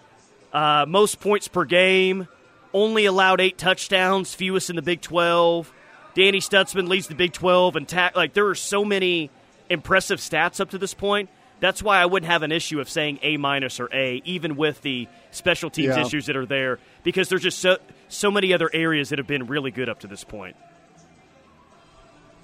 [0.52, 2.28] uh, most points per game,
[2.72, 5.72] only allowed eight touchdowns, fewest in the Big Twelve.
[6.14, 9.28] Danny Stutsman leads the Big 12 and like there are so many
[9.68, 11.28] impressive stats up to this point.
[11.60, 14.80] That's why I wouldn't have an issue of saying A minus or A, even with
[14.82, 16.06] the special teams Yeah.
[16.06, 17.76] issues that are there, because there's just so
[18.08, 20.56] so many other areas that have been really good up to this point.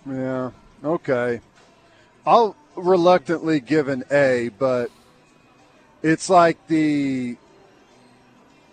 [0.09, 0.51] Yeah.
[0.85, 1.41] Okay.
[2.27, 4.91] I'll reluctantly give an A, but
[6.03, 7.37] it's like the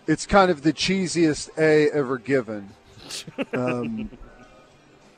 [0.08, 2.70] it's kind of the cheesiest A ever given.
[3.54, 4.10] Um,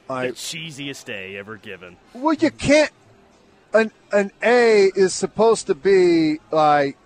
[0.08, 1.98] The I cheesiest A ever given.
[2.14, 2.92] well, you can't.
[3.76, 6.98] An an A is supposed to be like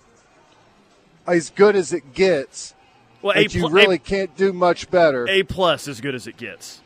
[1.26, 2.74] as good as it gets.
[3.22, 5.28] Well, A But you really A, can't do much better.
[5.28, 6.80] A plus as good as it gets.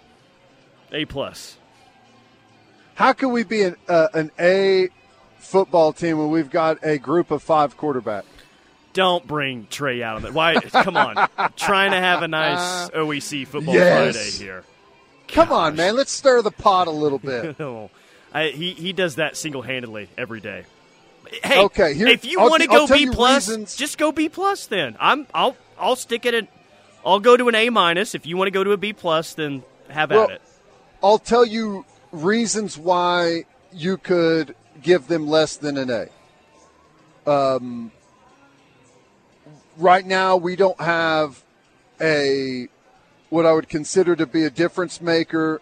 [0.90, 1.58] A plus.
[2.94, 4.88] How can we be an uh, an A
[5.38, 8.24] football team when we've got a group of five quarterback?
[8.94, 10.32] Don't bring Trey out of it.
[10.32, 10.54] Why?
[10.60, 14.14] Come on, trying to have a nice OEC football Yes.
[14.14, 14.64] Friday here.
[15.28, 15.96] Come on, man.
[15.96, 17.56] Let's stir the pot a little bit.
[18.34, 20.64] I, he he does that single handedly every day.
[21.42, 24.66] Hey, Okay, here- if you want to go B plus, reasons- just go B plus.
[24.66, 26.48] Then I'm I'll I'll stick it at
[27.06, 28.14] I'll go to an A minus.
[28.14, 30.42] If you want to go to a B plus, then have Well, at it.
[31.02, 37.30] I'll tell you reasons why you could give them less than an A.
[37.30, 37.90] Um,
[39.76, 41.42] right now, we don't have
[42.00, 42.68] a
[43.30, 45.60] what I would consider to be a difference maker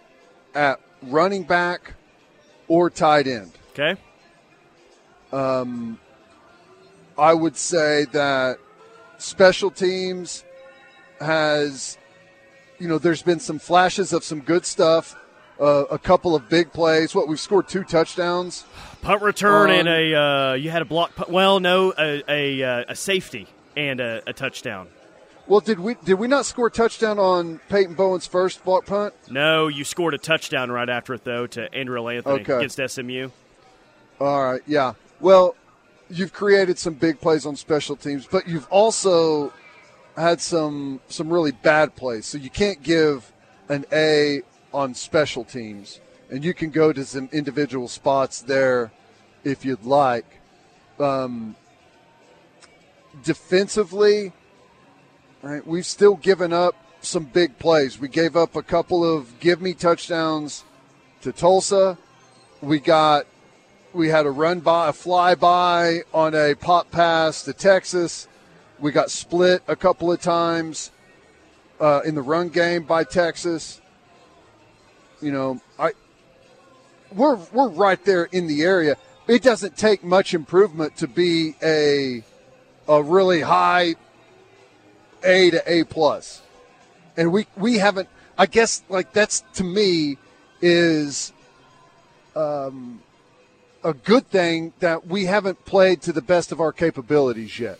[0.55, 1.95] at running back
[2.73, 3.53] or tight end.
[3.73, 4.01] Okay.
[5.31, 5.99] Um,
[7.19, 8.57] I would say that
[9.19, 10.43] special teams
[11.21, 11.99] has,
[12.79, 15.15] you know, there's been some flashes of some good stuff,
[15.61, 17.15] uh, a couple of big plays.
[17.15, 18.65] What we've scored two touchdowns.
[19.03, 21.15] Punt return Um, and a uh, you had a block.
[21.15, 24.89] Punt, well, no, a a, uh, a safety and a, a touchdown.
[25.53, 29.13] Well, did we did we not score a touchdown on Peyton Bowen's first block punt?
[29.31, 32.55] No, you scored a touchdown right after it though to Andrel Anthony Okay.
[32.57, 33.29] against SMU.
[34.19, 34.95] All right, yeah.
[35.21, 35.55] Well,
[36.09, 39.53] you've created some big plays on special teams, but you've also
[40.17, 42.25] had some some really bad plays.
[42.25, 43.31] So you can't give
[43.69, 44.41] an A
[44.73, 48.91] on special teams, and you can go to some individual spots there
[49.45, 50.41] if you'd like.
[50.99, 51.57] Um,
[53.23, 54.33] defensively,
[55.51, 57.99] right, we've still given up some big plays.
[57.99, 60.65] We gave up a couple of give me touchdowns
[61.23, 61.99] to Tulsa.
[62.61, 63.27] We got
[63.93, 68.29] we had a run by, a fly by on a pop pass to Texas.
[68.79, 70.91] We got split a couple of times
[71.81, 73.81] uh, in the run game by Texas.
[75.21, 75.93] You know, I
[77.13, 78.97] we're we're right there in the area.
[79.27, 82.23] It doesn't take much improvement to be a
[82.89, 83.97] a really high
[85.25, 86.43] A to A plus,
[87.17, 88.09] and we we haven't.
[88.39, 90.17] I guess like that's to me
[90.61, 91.33] is
[92.35, 93.03] um,
[93.85, 97.79] a good thing that we haven't played to the best of our capabilities yet.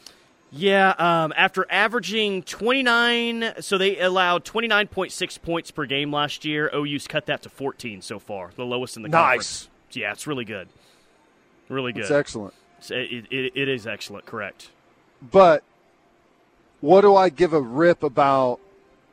[0.55, 6.71] Yeah, um, after averaging 29, so they allowed 29.6 points per game last year.
[6.75, 9.19] OU's cut that to 14 so far, the lowest in the Nice.
[9.21, 9.69] conference.
[9.93, 10.69] Yeah, it's really good.
[11.71, 12.03] Really good.
[12.03, 12.53] It's excellent.
[12.81, 14.69] It's- It, it, it is excellent, correct.
[15.23, 15.63] But
[16.83, 18.61] what do I give a rip about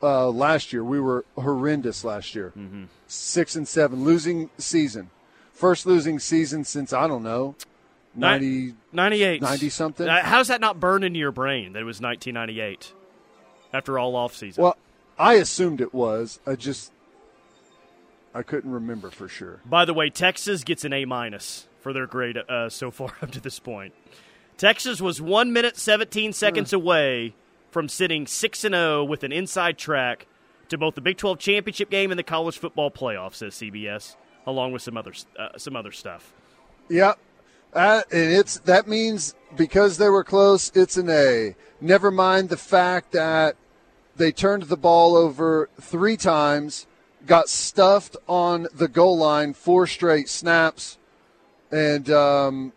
[0.01, 0.83] uh, last year?
[0.83, 2.51] We were horrendous last year.
[2.57, 2.85] Mm-hmm.
[3.07, 5.11] Six and seven, losing season.
[5.53, 7.55] First losing season since, I don't know,
[8.15, 9.41] 90, 98.
[9.41, 10.07] 90 something.
[10.07, 12.91] How's that not burned into your brain that it was 1998
[13.71, 14.63] after all off season?
[14.63, 14.77] Well,
[15.17, 16.39] I assumed it was.
[16.47, 16.91] I just,
[18.33, 19.59] I couldn't remember for sure.
[19.63, 23.29] By the way, Texas gets an A minus for their grade uh, so far up
[23.31, 23.93] to this point.
[24.57, 27.35] Texas was one minute seventeen seconds away
[27.71, 30.27] from sitting six and zero with an inside track
[30.69, 34.71] to both the Big Twelve championship game and the college football playoff, says CBS, along
[34.71, 36.33] with some other uh, some other stuff.
[36.89, 37.19] Yep.
[37.73, 41.55] Uh, and it's that means because they were close, it's an A.
[41.81, 43.55] Never mind the fact that
[44.15, 46.87] they turned the ball over three times,
[47.25, 50.97] got stuffed on the goal line four straight snaps,
[51.71, 52.73] and um,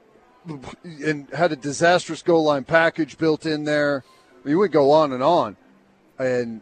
[0.85, 4.05] and had a disastrous goal line package built in there.
[4.47, 5.57] I would go on and on,
[6.19, 6.61] and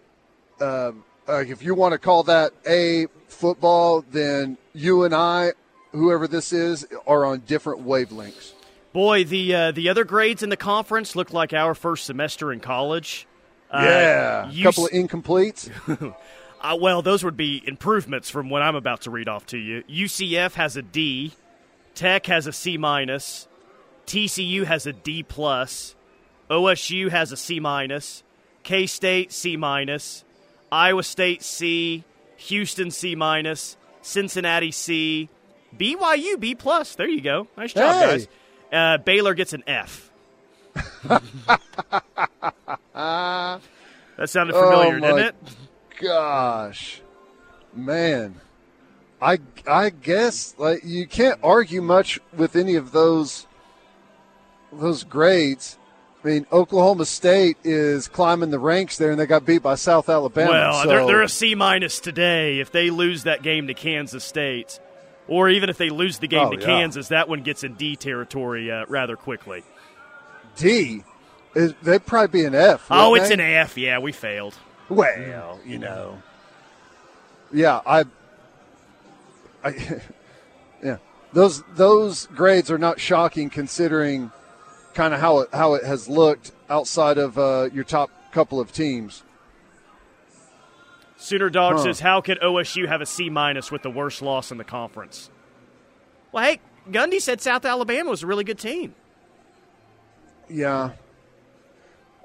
[0.61, 5.53] um, uh, if you want to call that a football, then you and I,
[5.93, 8.53] whoever this is, are on different wavelengths.
[8.93, 12.61] Boy, the uh, the other grades in the conference look like our first semester in
[12.61, 13.27] college.
[13.73, 15.71] yeah, Uh, a couple of incompletes.
[16.63, 19.83] Uh, well, those would be improvements from what I'm about to read off to you.
[19.85, 21.33] UCF has a D,
[21.95, 23.49] Tech has a C minus,
[24.07, 25.95] TCU has a D plus,
[26.51, 28.23] OSU has a C minus,
[28.63, 30.25] K State C minus,
[30.73, 32.05] Iowa State C,
[32.37, 35.29] Houston C minus, Cincinnati C,
[35.77, 36.95] BYU B plus.
[36.97, 37.47] There you go.
[37.57, 38.01] Nice job, Hey.
[38.11, 38.29] guys.
[38.73, 40.11] Uh, Baylor gets an F.
[42.95, 43.61] that
[44.27, 45.35] sounded familiar, oh didn't it?
[46.01, 47.01] Gosh,
[47.75, 48.41] man,
[49.21, 53.47] I I guess like you can't argue much with any of those
[54.73, 55.77] those grades.
[56.23, 60.09] I mean, Oklahoma State is climbing the ranks there, and they got beat by South
[60.09, 60.51] Alabama.
[60.51, 62.61] Well, so- they're, they're a C minus today.
[62.61, 64.79] If they lose that game to Kansas State,
[65.29, 66.67] or even if they lose the game Oh, to yeah.
[66.67, 69.65] Kansas, that one gets in D territory uh, rather quickly.
[70.57, 71.05] D.
[71.55, 72.87] Is, they'd probably be an F.
[72.91, 73.35] Oh, it's they?
[73.35, 73.77] an F.
[73.79, 74.55] Yeah, we failed.
[74.89, 76.21] Well, you know.
[77.53, 78.05] Yeah, I
[79.65, 79.71] I,
[80.85, 80.99] yeah,
[81.33, 84.31] those those grades are not shocking considering
[84.95, 88.73] kind of how it how it has looked outside of uh, your top couple of
[88.73, 89.23] teams.
[91.17, 91.83] Sooner Dog Huh.
[91.85, 95.31] says, "How could OSU have a C minus with the worst loss in the conference?"
[96.33, 98.95] Well, hey, Gundy said South Alabama was a really good team.
[100.49, 100.91] Yeah.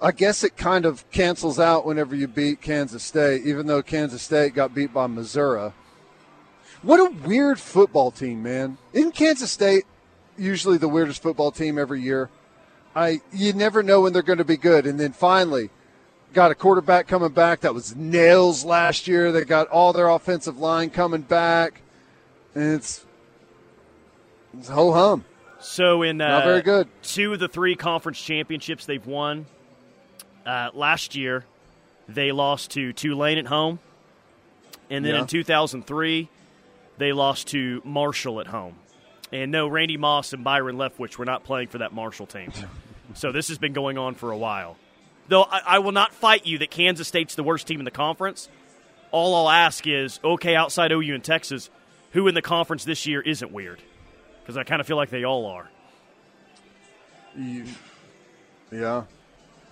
[0.02, 4.22] I guess it kind of cancels out whenever you beat Kansas State, even though Kansas
[4.22, 5.72] State got beat by Missouri.
[6.82, 8.78] What a weird football team, man.
[8.94, 9.86] Isn't Kansas State
[10.38, 12.30] usually the weirdest football team every year?
[12.96, 15.70] I you never know when they're going to be good, and then finally
[16.34, 19.32] got a quarterback coming back that was nails last year.
[19.32, 21.82] They got all their offensive line coming back,
[22.54, 23.06] and it's
[24.58, 25.26] it's ho hum.
[25.60, 26.88] So in uh, Not very good.
[27.02, 29.46] two of the three conference championships they've won
[30.46, 31.44] uh, last year,
[32.08, 33.80] they lost to Tulane at home,
[34.90, 35.22] and then Yeah.
[35.22, 36.30] in 2003,
[36.98, 38.76] they lost to Marshall at home.
[39.32, 42.52] And no, Randy Moss and Byron Leftwich were not playing for that Marshall team.
[43.14, 44.78] so this has been going on for a while.
[45.28, 47.92] Though I, I will not fight you that Kansas State's the worst team in the
[47.92, 48.50] conference.
[49.12, 51.70] All I'll ask is, okay, outside OU and Texas,
[52.12, 53.82] who in the conference this year isn't weird?
[54.42, 55.70] Because I kind of feel like they all are.
[58.72, 59.04] Yeah.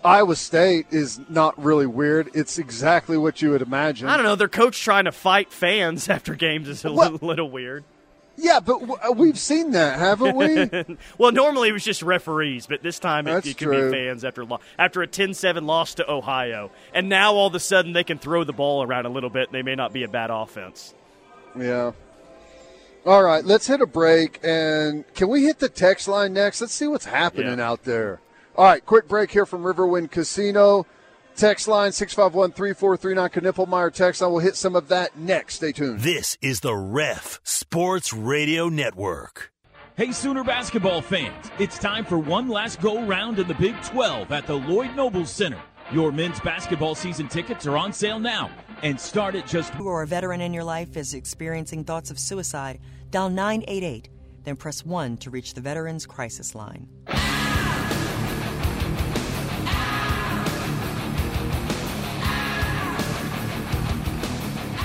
[0.04, 2.30] Iowa State is not really weird.
[2.34, 4.08] It's exactly what you would imagine.
[4.08, 4.36] I don't know.
[4.36, 7.84] Their coach trying to fight fans after games is a little weird.
[8.36, 10.98] Yeah, but w- uh, we've seen that, haven't we?
[11.20, 13.92] well, normally it was just referees, but this time it, it could true.
[13.92, 17.60] be fans after lo- after a 10-7 loss to Ohio, and now all of a
[17.60, 19.50] sudden they can throw the ball around a little bit.
[19.50, 20.94] and They may not be a bad offense.
[21.58, 21.92] yeah.
[23.06, 24.40] All right, let's hit a break.
[24.44, 26.62] And can we hit the text line next?
[26.62, 27.70] Let's see what's happening Yeah.
[27.70, 28.22] out there.
[28.56, 30.86] All right, quick break here from Riverwind Casino.
[31.36, 34.32] Text line 651 3439 Knippelmeyer text line.
[34.32, 35.56] We'll hit some of that next.
[35.56, 36.00] Stay tuned.
[36.02, 39.52] This is the Ref Sports Radio Network.
[39.96, 44.32] Hey, Sooner basketball fans, it's time for one last go round in the Big 12
[44.32, 45.62] at the Lloyd Nobles Center.
[45.92, 48.50] Your men's basketball season tickets are on sale now
[48.82, 52.18] and start at just You or a veteran in your life is experiencing thoughts of
[52.18, 52.80] suicide,
[53.12, 54.10] dial 988,
[54.44, 56.88] then press 1 to reach the Veterans Crisis Line.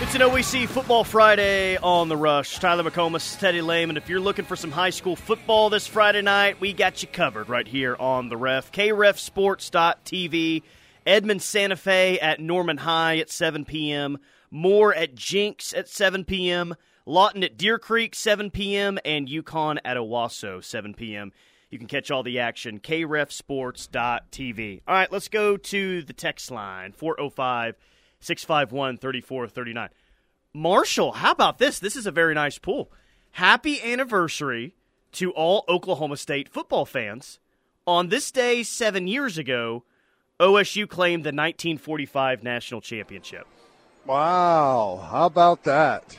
[0.08, 2.58] It's an OEC Football Friday on the Rush.
[2.58, 3.98] Tyler McComas, Teddy Lehman.
[3.98, 7.50] If you're looking for some high school football this Friday night, we got you covered
[7.50, 8.72] right here on the Ref.
[8.72, 10.62] KRefSports.tv.
[11.04, 14.16] Edmond Santa Fe at Norman High at 7 p.m.
[14.50, 16.74] Moore at Jenks at 7 p.m.
[17.04, 18.98] Lawton at Deer Creek 7 p.m.
[19.04, 21.32] and Yukon at Owasso 7 p.m.
[21.68, 22.80] You can catch all the action.
[22.80, 24.80] KRefSports.tv.
[24.88, 27.76] All right, let's go to the text line 405
[28.20, 29.88] 651 3439.
[30.54, 31.78] Marshall, how about this?
[31.78, 32.90] This is a very nice pool.
[33.32, 34.74] Happy anniversary
[35.12, 37.38] to all Oklahoma State football fans.
[37.86, 39.84] On this day, seven years ago,
[40.40, 43.46] OSU claimed the 1945 national championship.
[44.04, 45.06] Wow.
[45.10, 46.18] How about that?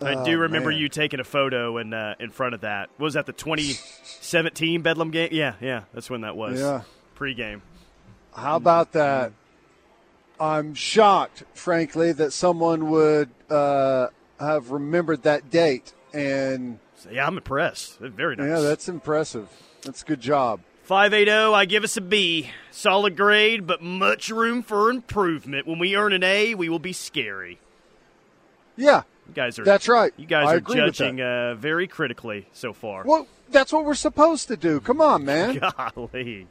[0.00, 0.78] I Oh, do remember man.
[0.78, 2.88] you taking a photo in uh, in front of that.
[2.98, 5.30] Was that the 2017 Bedlam game?
[5.32, 6.60] Yeah, yeah, that's when that was.
[6.60, 6.82] Yeah.
[7.16, 7.60] Pregame.
[8.32, 9.32] How about that?
[10.40, 15.92] I'm shocked, frankly, that someone would uh, have remembered that date.
[16.12, 17.98] And So, yeah, I'm impressed.
[17.98, 18.48] Very nice.
[18.48, 19.48] yeah, that's impressive.
[19.82, 20.60] That's a good job.
[20.84, 22.50] 580, I give us a B.
[22.70, 25.66] Solid grade, but much room for improvement.
[25.66, 27.58] When we earn an A, we will be scary.
[28.76, 30.12] Yeah, You guys are That's right.
[30.16, 33.04] You guys I are judging uh, very critically so far.
[33.04, 34.80] well, that's what we're supposed to do.
[34.80, 35.60] Come on, man.
[35.94, 36.46] Golly.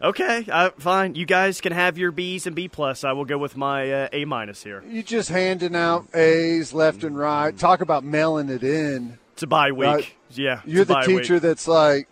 [0.00, 1.14] Okay, uh, fine.
[1.14, 3.02] You guys can have your B's and B plus.
[3.02, 4.84] I will go with my uh, A minus here.
[4.86, 7.56] You just handing out A's left and right.
[7.56, 9.18] Talk about mailing it in.
[9.32, 9.88] It's a bye week.
[9.88, 11.42] Uh, yeah, You're the teacher week.
[11.42, 12.08] that's like,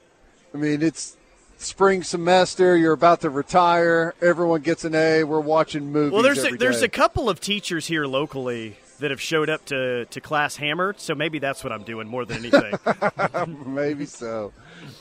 [0.54, 1.16] I mean, it's
[1.58, 2.76] spring semester.
[2.76, 4.14] You're about to retire.
[4.22, 5.24] Everyone gets an A.
[5.24, 6.12] We're watching movies.
[6.12, 6.86] Well, there's a, there's day.
[6.86, 11.14] a couple of teachers here locally that have showed up to, to class hammered, so
[11.14, 12.74] maybe that's what I'm doing more than anything.
[13.66, 14.52] Maybe so.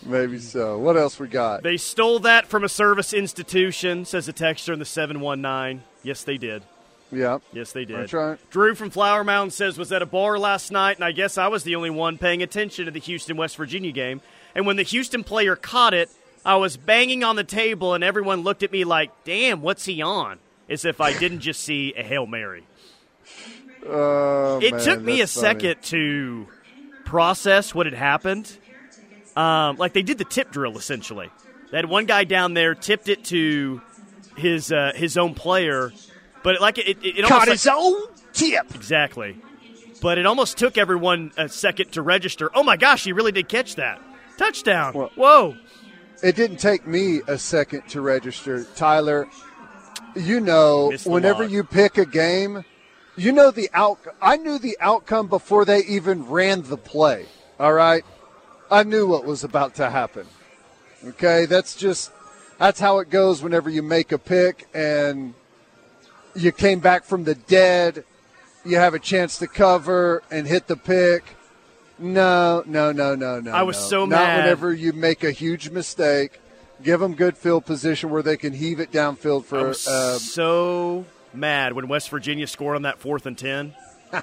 [0.06, 0.78] Maybe so.
[0.80, 1.64] What else we got?
[1.64, 5.84] they stole that from a service institution, says a texter in the 719.
[6.04, 6.64] Yes, they did.
[7.12, 7.39] Yeah.
[7.52, 7.98] Yes, they did.
[8.00, 8.39] That's right.
[8.50, 11.48] Drew from Flower Mound says, was at a bar last night, and I guess I
[11.48, 14.22] was the only one paying attention to the Houston West Virginia game.
[14.56, 16.10] And when the Houston player caught it,
[16.46, 20.02] I was banging on the table, and everyone looked at me like, damn, what's he
[20.02, 20.39] on?
[20.70, 22.64] As if I didn't just see a Hail Mary.
[23.86, 25.44] Oh, it man, took me a funny.
[25.48, 26.48] second to
[27.06, 28.58] process what had happened.
[29.36, 31.30] Um, like they did the tip drill essentially.
[31.72, 33.82] They had one guy down there tipped it to
[34.38, 35.92] his uh, his own player,
[36.44, 38.02] but like it, it, it Caught his like- own
[38.34, 38.74] tip.
[38.76, 39.38] exactly.
[40.02, 42.52] but it almost took everyone a second to register.
[42.54, 44.00] Oh my gosh, he really did catch that
[44.38, 44.94] touchdown!
[44.94, 45.56] Whoa!
[46.24, 49.28] It didn't take me a second to register, Tyler.
[50.16, 51.52] You know, whenever lot.
[51.52, 52.64] you pick a game,
[53.16, 53.99] you know the out.
[54.22, 57.26] I knew the outcome before they even ran the play.
[57.59, 58.03] All right,
[58.72, 60.26] I knew what was about to happen.
[61.05, 62.11] Okay, that's just
[62.57, 65.34] that's how it goes whenever you make a pick and
[66.36, 68.05] you came back from the dead.
[68.66, 71.36] You have a chance to cover and hit the pick.
[71.99, 73.51] No, no, no, no, no.
[73.51, 73.82] I was no.
[73.82, 74.38] so Not mad.
[74.43, 76.39] whenever you make a huge mistake.
[76.82, 79.70] Give them good field position where they can heave it downfield for.
[79.70, 79.74] Uh,
[80.18, 81.05] so
[81.36, 83.74] mad when West Virginia scored on that fourth and ten,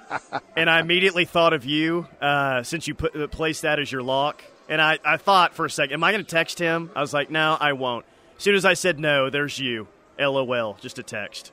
[0.57, 4.43] and I immediately thought of you uh, since you put placed that as your lock.
[4.69, 6.91] And I, I thought for a second, am I going to text him?
[6.95, 8.05] I was like, no, I won't.
[8.37, 9.89] As soon as I said no, there's you.
[10.19, 11.51] LOL, just a text.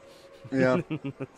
[0.51, 0.81] Yeah.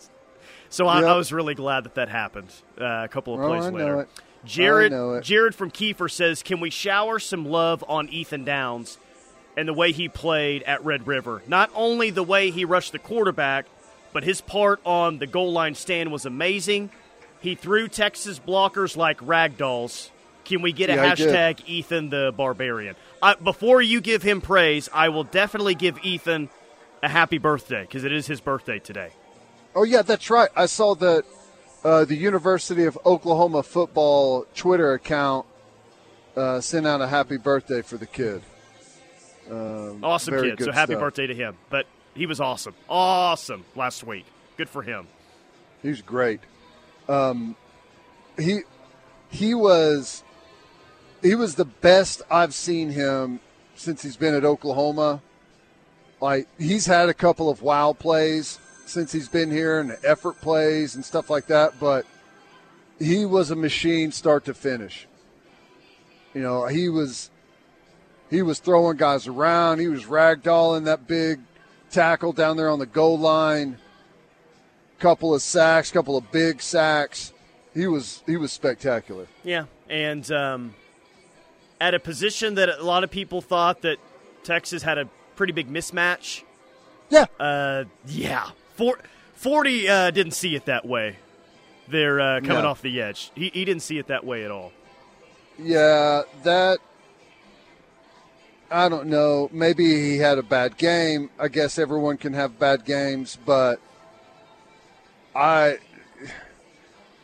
[0.70, 1.10] so I, Yep.
[1.10, 2.50] I was really glad that that happened
[2.80, 4.08] uh, a couple of Oh, plays I later.
[4.46, 5.24] Jared, I know it.
[5.24, 8.98] Jared from Kiefer says, "Can we shower some love on Ethan Downs
[9.58, 11.42] and the way he played at Red River?
[11.48, 13.66] Not only the way he rushed the quarterback,
[14.14, 16.90] but his part on the goal line stand was amazing.
[17.42, 20.10] He threw Texas blockers like ragdolls.
[20.46, 22.96] Can we get a Yeah, hashtag Ethan the Barbarian?
[23.22, 26.50] I, before you give him praise, I will definitely give Ethan
[27.04, 29.12] a happy birthday because it is his birthday today.
[29.76, 30.50] Oh yeah, that's right.
[30.56, 31.24] I saw that
[31.84, 35.46] uh, the University of Oklahoma football Twitter account
[36.36, 38.42] uh, sent out a happy birthday for the kid.
[39.50, 40.62] Um, Awesome kid.
[40.62, 41.00] So happy stuff.
[41.02, 41.58] birthday to him.
[41.70, 41.86] But
[42.16, 42.76] he was awesome.
[42.90, 44.26] Awesome last week.
[44.58, 45.08] Good for him.
[45.82, 46.42] He was great.
[47.08, 47.56] Um,
[48.38, 48.62] he
[49.30, 50.24] he was
[51.22, 53.40] he was the best I've seen him
[53.76, 55.22] since he's been at Oklahoma.
[56.22, 60.96] Like he's had a couple of wow plays since he's been here and effort plays
[60.96, 62.06] and stuff like that, but
[62.98, 65.08] he was a machine start to finish.
[66.34, 67.30] You know, he was
[68.30, 69.80] he was throwing guys around.
[69.80, 71.40] He was ragdolling that big
[71.92, 73.78] tackle down there on the goal line
[75.00, 77.32] couple of sacks, couple of big sacks.
[77.74, 79.28] He was he was spectacular.
[79.44, 79.66] Yeah.
[79.90, 80.76] And um,
[81.80, 83.98] at a position that a lot of people thought that
[84.44, 86.44] Texas had a pretty big mismatch.
[87.10, 87.26] Yeah.
[87.40, 88.50] Uh, yeah.
[88.76, 89.00] For,
[89.36, 91.16] 40 uh, didn't see it that way.
[91.88, 92.68] They're uh, coming No.
[92.68, 93.32] off the edge.
[93.36, 94.72] He, he didn't see it that way at all.
[95.58, 96.80] Yeah, that
[98.72, 99.50] I don't know.
[99.52, 101.30] Maybe he had a bad game.
[101.40, 103.80] I guess everyone can have bad games, but
[105.36, 105.78] I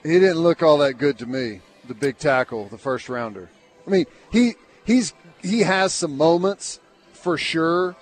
[0.03, 1.61] he didn't look all that good to me.
[1.87, 3.49] The big tackle, the first rounder.
[3.85, 6.79] I mean, he he's he has some moments
[7.13, 7.95] for sure,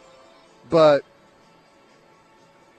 [0.69, 1.03] but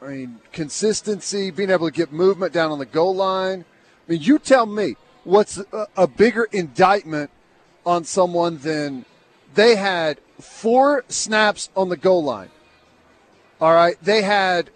[0.01, 3.65] I mean, consistency, being able to get movement down on the goal line.
[4.07, 7.31] I mean, you tell me what's a, a bigger indictment
[7.85, 9.05] on someone than
[9.55, 12.51] they had four snaps on the goal line.
[13.61, 14.71] All right, they had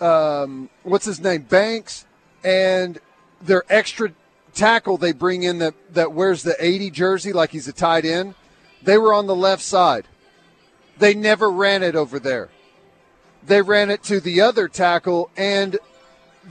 [0.00, 2.06] um, what's his name, Banks,
[2.42, 2.98] and
[3.40, 4.12] their extra
[4.54, 8.34] tackle they bring in that that wears the 80 jersey like he's a tight end.
[8.82, 10.06] They were on the left side.
[10.98, 12.48] They never ran it over there.
[13.44, 15.78] They ran it to the other tackle and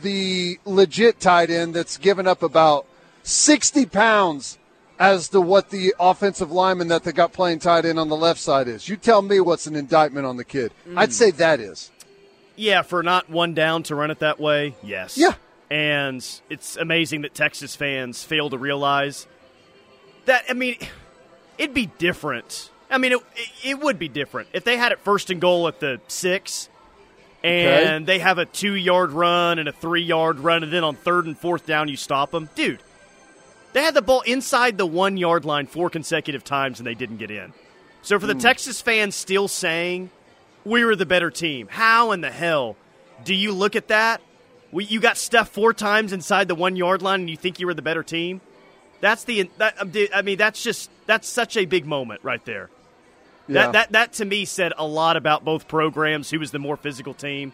[0.02, 2.86] the legit tight end that's given up about
[3.24, 4.60] 60 pounds
[5.00, 8.40] as to what the offensive lineman that they got playing tight end on the left
[8.40, 8.88] side is.
[8.88, 10.72] You tell me what's an indictment on the kid.
[10.88, 10.98] Mm.
[10.98, 11.92] I'd say that is.
[12.56, 15.18] Yeah, for not one down to run it that way, yes.
[15.18, 15.34] Yeah.
[15.70, 19.28] And it's amazing that Texas fans fail to realize
[20.26, 20.78] that, I mean,
[21.58, 22.70] it'd be different.
[22.90, 23.20] I mean, it,
[23.64, 26.70] it, would be different if they had it first and goal at the six
[27.46, 30.96] and they have a two yard run and a three yard run, and then on
[30.96, 32.50] third and fourth down, you stop them.
[32.56, 32.80] Dude,
[33.76, 37.18] they had the ball inside the one yard line four consecutive times and they didn't
[37.18, 37.52] get in.
[38.04, 38.40] So for the Hmm.
[38.40, 40.12] Texas fans still saying
[40.64, 42.78] we were the better team, how in the hell
[43.26, 44.22] do you look at that?
[44.72, 47.66] We, you got stuffed four times inside the one yard line and you think you
[47.66, 48.40] were the better team?
[49.02, 49.76] That's the that,
[50.14, 52.70] I mean that's just that's such a big moment right there.
[53.50, 53.64] Yeah.
[53.66, 56.30] That, that that to me said a lot about both programs.
[56.30, 57.52] Who was the more physical team?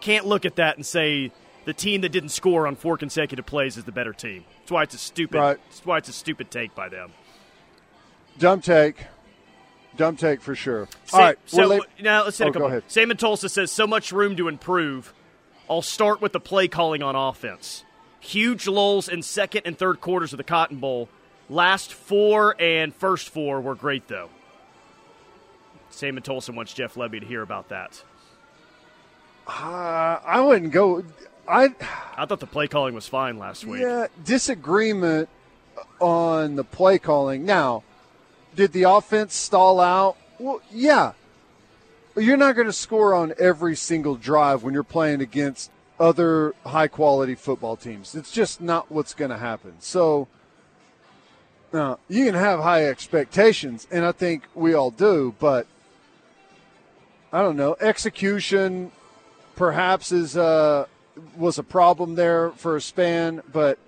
[0.00, 1.32] Can't look at that and say
[1.64, 4.44] the team that didn't score on four consecutive plays is the better team.
[4.60, 5.38] That's why it's a stupid.
[5.38, 5.58] Right.
[5.68, 7.12] That's why it's a stupid take by them.
[8.38, 9.06] Dumb take.
[9.96, 10.88] Dumb take for sure.
[11.12, 11.38] All right.
[11.46, 12.68] So late- now let's hit Oh, a couple.
[12.68, 12.84] Go ahead.
[12.88, 15.12] Sam Tulsa says so much room to improve.
[15.68, 17.84] I'll start with the play calling on offense.
[18.20, 21.08] Huge lulls in second and third quarters of the Cotton Bowl.
[21.50, 24.30] Last four and first four were great though.
[25.90, 28.02] Sam in Tulsa wants Jeff Lebby to hear about that.
[29.46, 31.04] Uh, I wouldn't go.
[31.48, 31.74] I
[32.16, 33.82] I thought the play calling was fine last week.
[33.82, 35.28] Yeah, disagreement
[36.00, 37.44] on the play calling.
[37.44, 37.82] Now,
[38.54, 40.16] did the offense stall out?
[40.38, 41.12] Well, yeah.
[42.16, 46.88] You're not going to score on every single drive when you're playing against other high
[46.88, 48.14] quality football teams.
[48.14, 49.76] It's just not what's going to happen.
[49.78, 50.28] So,
[51.72, 55.66] now, you can have high expectations, and I think we all do, but
[57.32, 57.76] I don't know.
[57.80, 58.92] Execution
[59.56, 60.86] perhaps is uh,
[61.36, 63.78] was a problem there for a span, but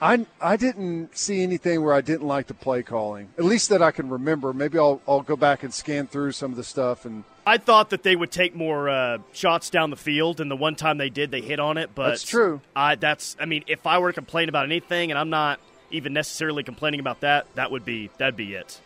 [0.00, 3.28] I I didn't see anything where I didn't like the play calling.
[3.38, 4.52] At least that I can remember.
[4.52, 7.24] Maybe I'll I'll go back and scan through some of the stuff and.
[7.44, 10.76] I thought that they would take more uh, shots down the field, and the one
[10.76, 11.90] time they did, they hit on it.
[11.92, 12.60] But that's true.
[12.76, 15.58] I that's I mean, if I were to complain about anything, and I'm not
[15.90, 18.80] even necessarily complaining about that, that would be that'd be it.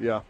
[0.00, 0.20] Yeah.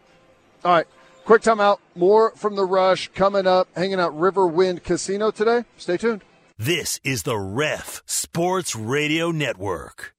[0.64, 0.87] All right.
[1.27, 1.79] Quick timeout.
[1.95, 3.69] More from the rush coming up.
[3.75, 5.64] Hanging out Riverwind Casino today.
[5.77, 6.23] Stay tuned.
[6.59, 10.15] This is the Ref Sports Radio Network.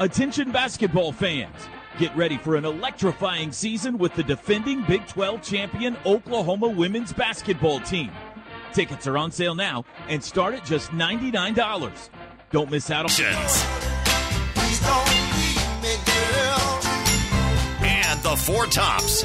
[0.00, 1.54] Attention basketball fans.
[1.96, 7.78] Get ready for an electrifying season with the defending Big 12 champion Oklahoma women's basketball
[7.78, 8.10] team.
[8.72, 12.08] Tickets are on sale now and start at just $99.
[12.50, 13.10] Don't miss out on
[17.86, 19.20] And the Four Tops.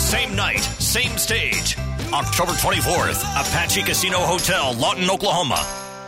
[0.00, 1.76] Same night, same stage.
[2.12, 5.58] October 24th, Apache Casino Hotel, Lawton, Oklahoma.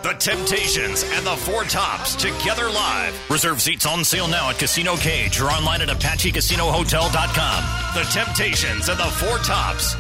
[0.03, 3.15] The Temptations and the Four Tops together live.
[3.31, 7.95] Reserve seats on sale now at Casino Cage or online at ApacheCasinoHotel.com.
[7.95, 9.95] The Temptations and the Four Tops.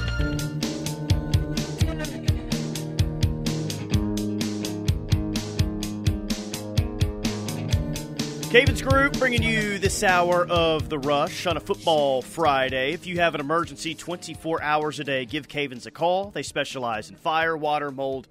[8.51, 12.93] Cavens Group bringing you this hour of The Rush on a football Friday.
[12.93, 16.33] If you have an emergency 24 hours a day, give Cavens a call.
[16.33, 18.27] They specialize in fire, water, mold,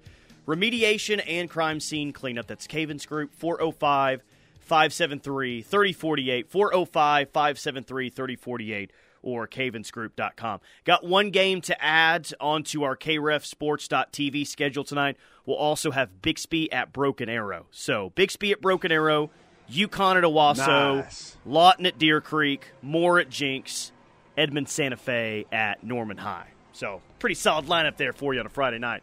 [0.46, 2.48] remediation, and crime scene cleanup.
[2.48, 4.22] That's Cavens Group, 405
[4.60, 8.92] 573 3048, 405 573 3048,
[9.22, 10.60] or cavensgroup.com.
[10.84, 15.16] Got one game to add onto our KREFSports.tv schedule tonight.
[15.46, 17.68] We'll also have Bixby at Broken Arrow.
[17.70, 19.30] So, Bixby at Broken Arrow.
[19.70, 21.36] Yukon at Owasso, Nice.
[21.46, 23.92] Lawton at Deer Creek, Moore at Jenks,
[24.36, 26.48] Edmond Santa Fe at Norman High.
[26.72, 29.02] So, pretty solid lineup there for you on a Friday night.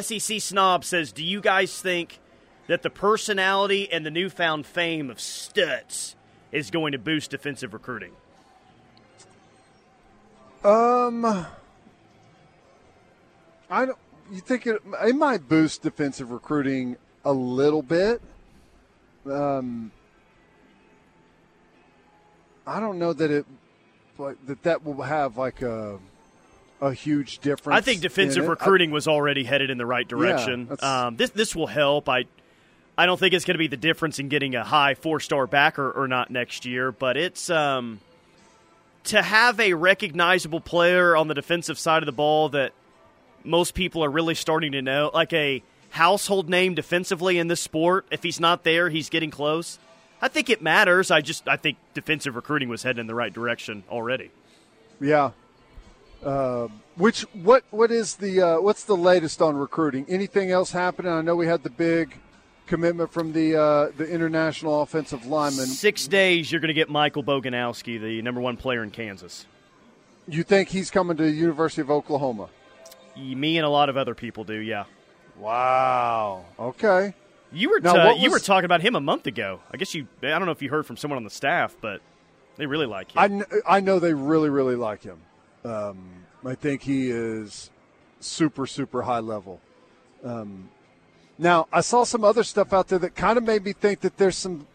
[0.00, 2.20] SEC Snob says, Do you guys think
[2.66, 6.14] that the personality and the newfound fame of Stutz
[6.52, 8.12] is going to boost defensive recruiting?
[10.64, 11.24] Um,
[13.70, 13.98] I don't.
[14.30, 14.82] You think it?
[15.04, 18.20] It might boost defensive recruiting a little bit.
[19.24, 19.90] Um,
[22.68, 23.46] I don't know that it,
[24.18, 25.98] like that that will have like a
[26.80, 27.76] a huge difference.
[27.76, 28.50] I think defensive in it.
[28.50, 30.66] recruiting was already headed in the right direction.
[30.66, 32.08] that's- um, this this will help.
[32.08, 32.24] I
[32.96, 35.46] I don't think it's going to be the difference in getting a high four star
[35.46, 38.00] backer or not next year, but it's um,
[39.04, 42.72] to have a recognizable player on the defensive side of the ball that
[43.44, 48.04] most people are really starting to know, like a household name defensively in this sport.
[48.10, 49.78] If he's not there, he's getting close.
[50.20, 51.10] I think it matters.
[51.10, 54.30] I just I think defensive recruiting was heading in the right direction already.
[55.00, 55.30] Yeah.
[56.24, 60.04] Uh, which what what is the uh, what's the latest on recruiting?
[60.08, 61.12] Anything else happening?
[61.12, 62.18] I know we had the big
[62.66, 65.66] commitment from the uh, the international offensive lineman.
[65.66, 69.46] Six days, you're going to get Michael Boganowski, the number one player in Kansas.
[70.26, 72.48] You think he's coming to the University of Oklahoma?
[73.16, 74.84] Me and a lot of other people do, yeah.
[75.38, 76.44] Wow.
[76.58, 77.14] Okay.
[77.52, 79.60] You were Now, what you were talking about him a month ago.
[79.72, 80.06] I guess you.
[80.22, 82.00] I don't know if you heard from someone on the staff, but
[82.56, 83.18] they really like him.
[83.18, 85.18] I, kn- I know they really really like him.
[85.64, 85.98] Um,
[86.44, 87.70] I think he is
[88.20, 89.60] super super high level.
[90.24, 90.68] Um,
[91.38, 94.16] now I saw some other stuff out there that kind of made me think that
[94.18, 94.66] there's some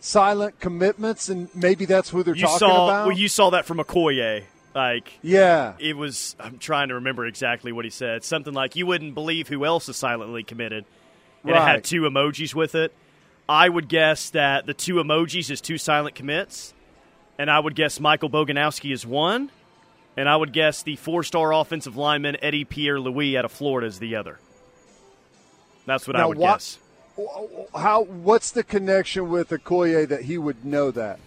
[0.00, 3.06] silent commitments, and maybe that's who they're you talking saw about.
[3.08, 4.44] well, you saw that from Okoye.
[4.74, 6.36] Like yeah, it was.
[6.38, 8.22] I'm trying to remember exactly what he said.
[8.22, 10.84] Something like you wouldn't believe who else is silently committed,
[11.44, 12.92] and it had two emojis with it.
[13.48, 16.72] I would guess that the two emojis is two silent commits,
[17.38, 19.50] and I would guess Michael Boganowski is one,
[20.16, 23.98] and I would guess the four-star offensive lineman Eddie Pierre Louis out of Florida is
[23.98, 24.38] the other.
[25.86, 26.78] That's what I would what- guess.
[27.74, 28.04] How?
[28.04, 31.18] What's the connection with Okoye that he would know that?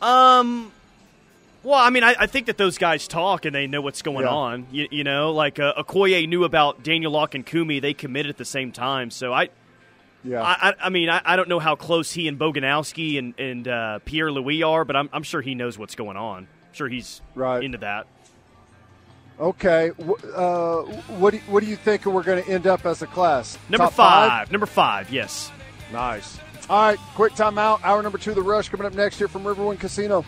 [0.00, 0.72] Um.
[1.64, 4.24] Well, I mean, I, I think that those guys talk and they know what's going
[4.24, 4.32] Yeah.
[4.32, 4.66] on.
[4.72, 7.78] You, you know, like uh, Okoye knew about Daniel Locke and Kumi.
[7.78, 9.10] They committed at the same time.
[9.12, 9.48] So I,
[10.24, 10.42] Yeah.
[10.42, 13.68] I, I, I mean, I, I don't know how close he and Boganowski and and
[13.68, 16.38] uh, Pierre Louis are, but I'm, I'm sure he knows what's going on.
[16.48, 17.62] I'm sure he's Right.
[17.62, 18.06] into that.
[19.40, 19.90] Okay.
[20.34, 20.82] Uh,
[21.18, 23.56] what do, what do you think we're going to end up as a class?
[23.68, 24.50] Number Top five.
[24.52, 25.10] Number five.
[25.12, 25.50] Yes.
[25.92, 26.38] Nice.
[26.68, 26.98] All right.
[27.14, 27.80] Quick timeout.
[27.82, 30.24] Hour number two, the rush coming up next here from Riverwind Casino.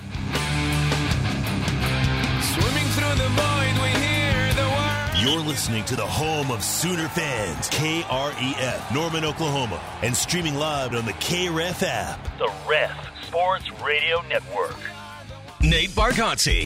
[5.25, 11.07] You're listening to the home of Sooner fans, KREF, Norman, Oklahoma, and streaming live on
[11.07, 12.39] the KREF app.
[12.39, 12.93] The Ref
[13.25, 14.77] Sports Radio Network.
[15.61, 16.63] Nate Bargatze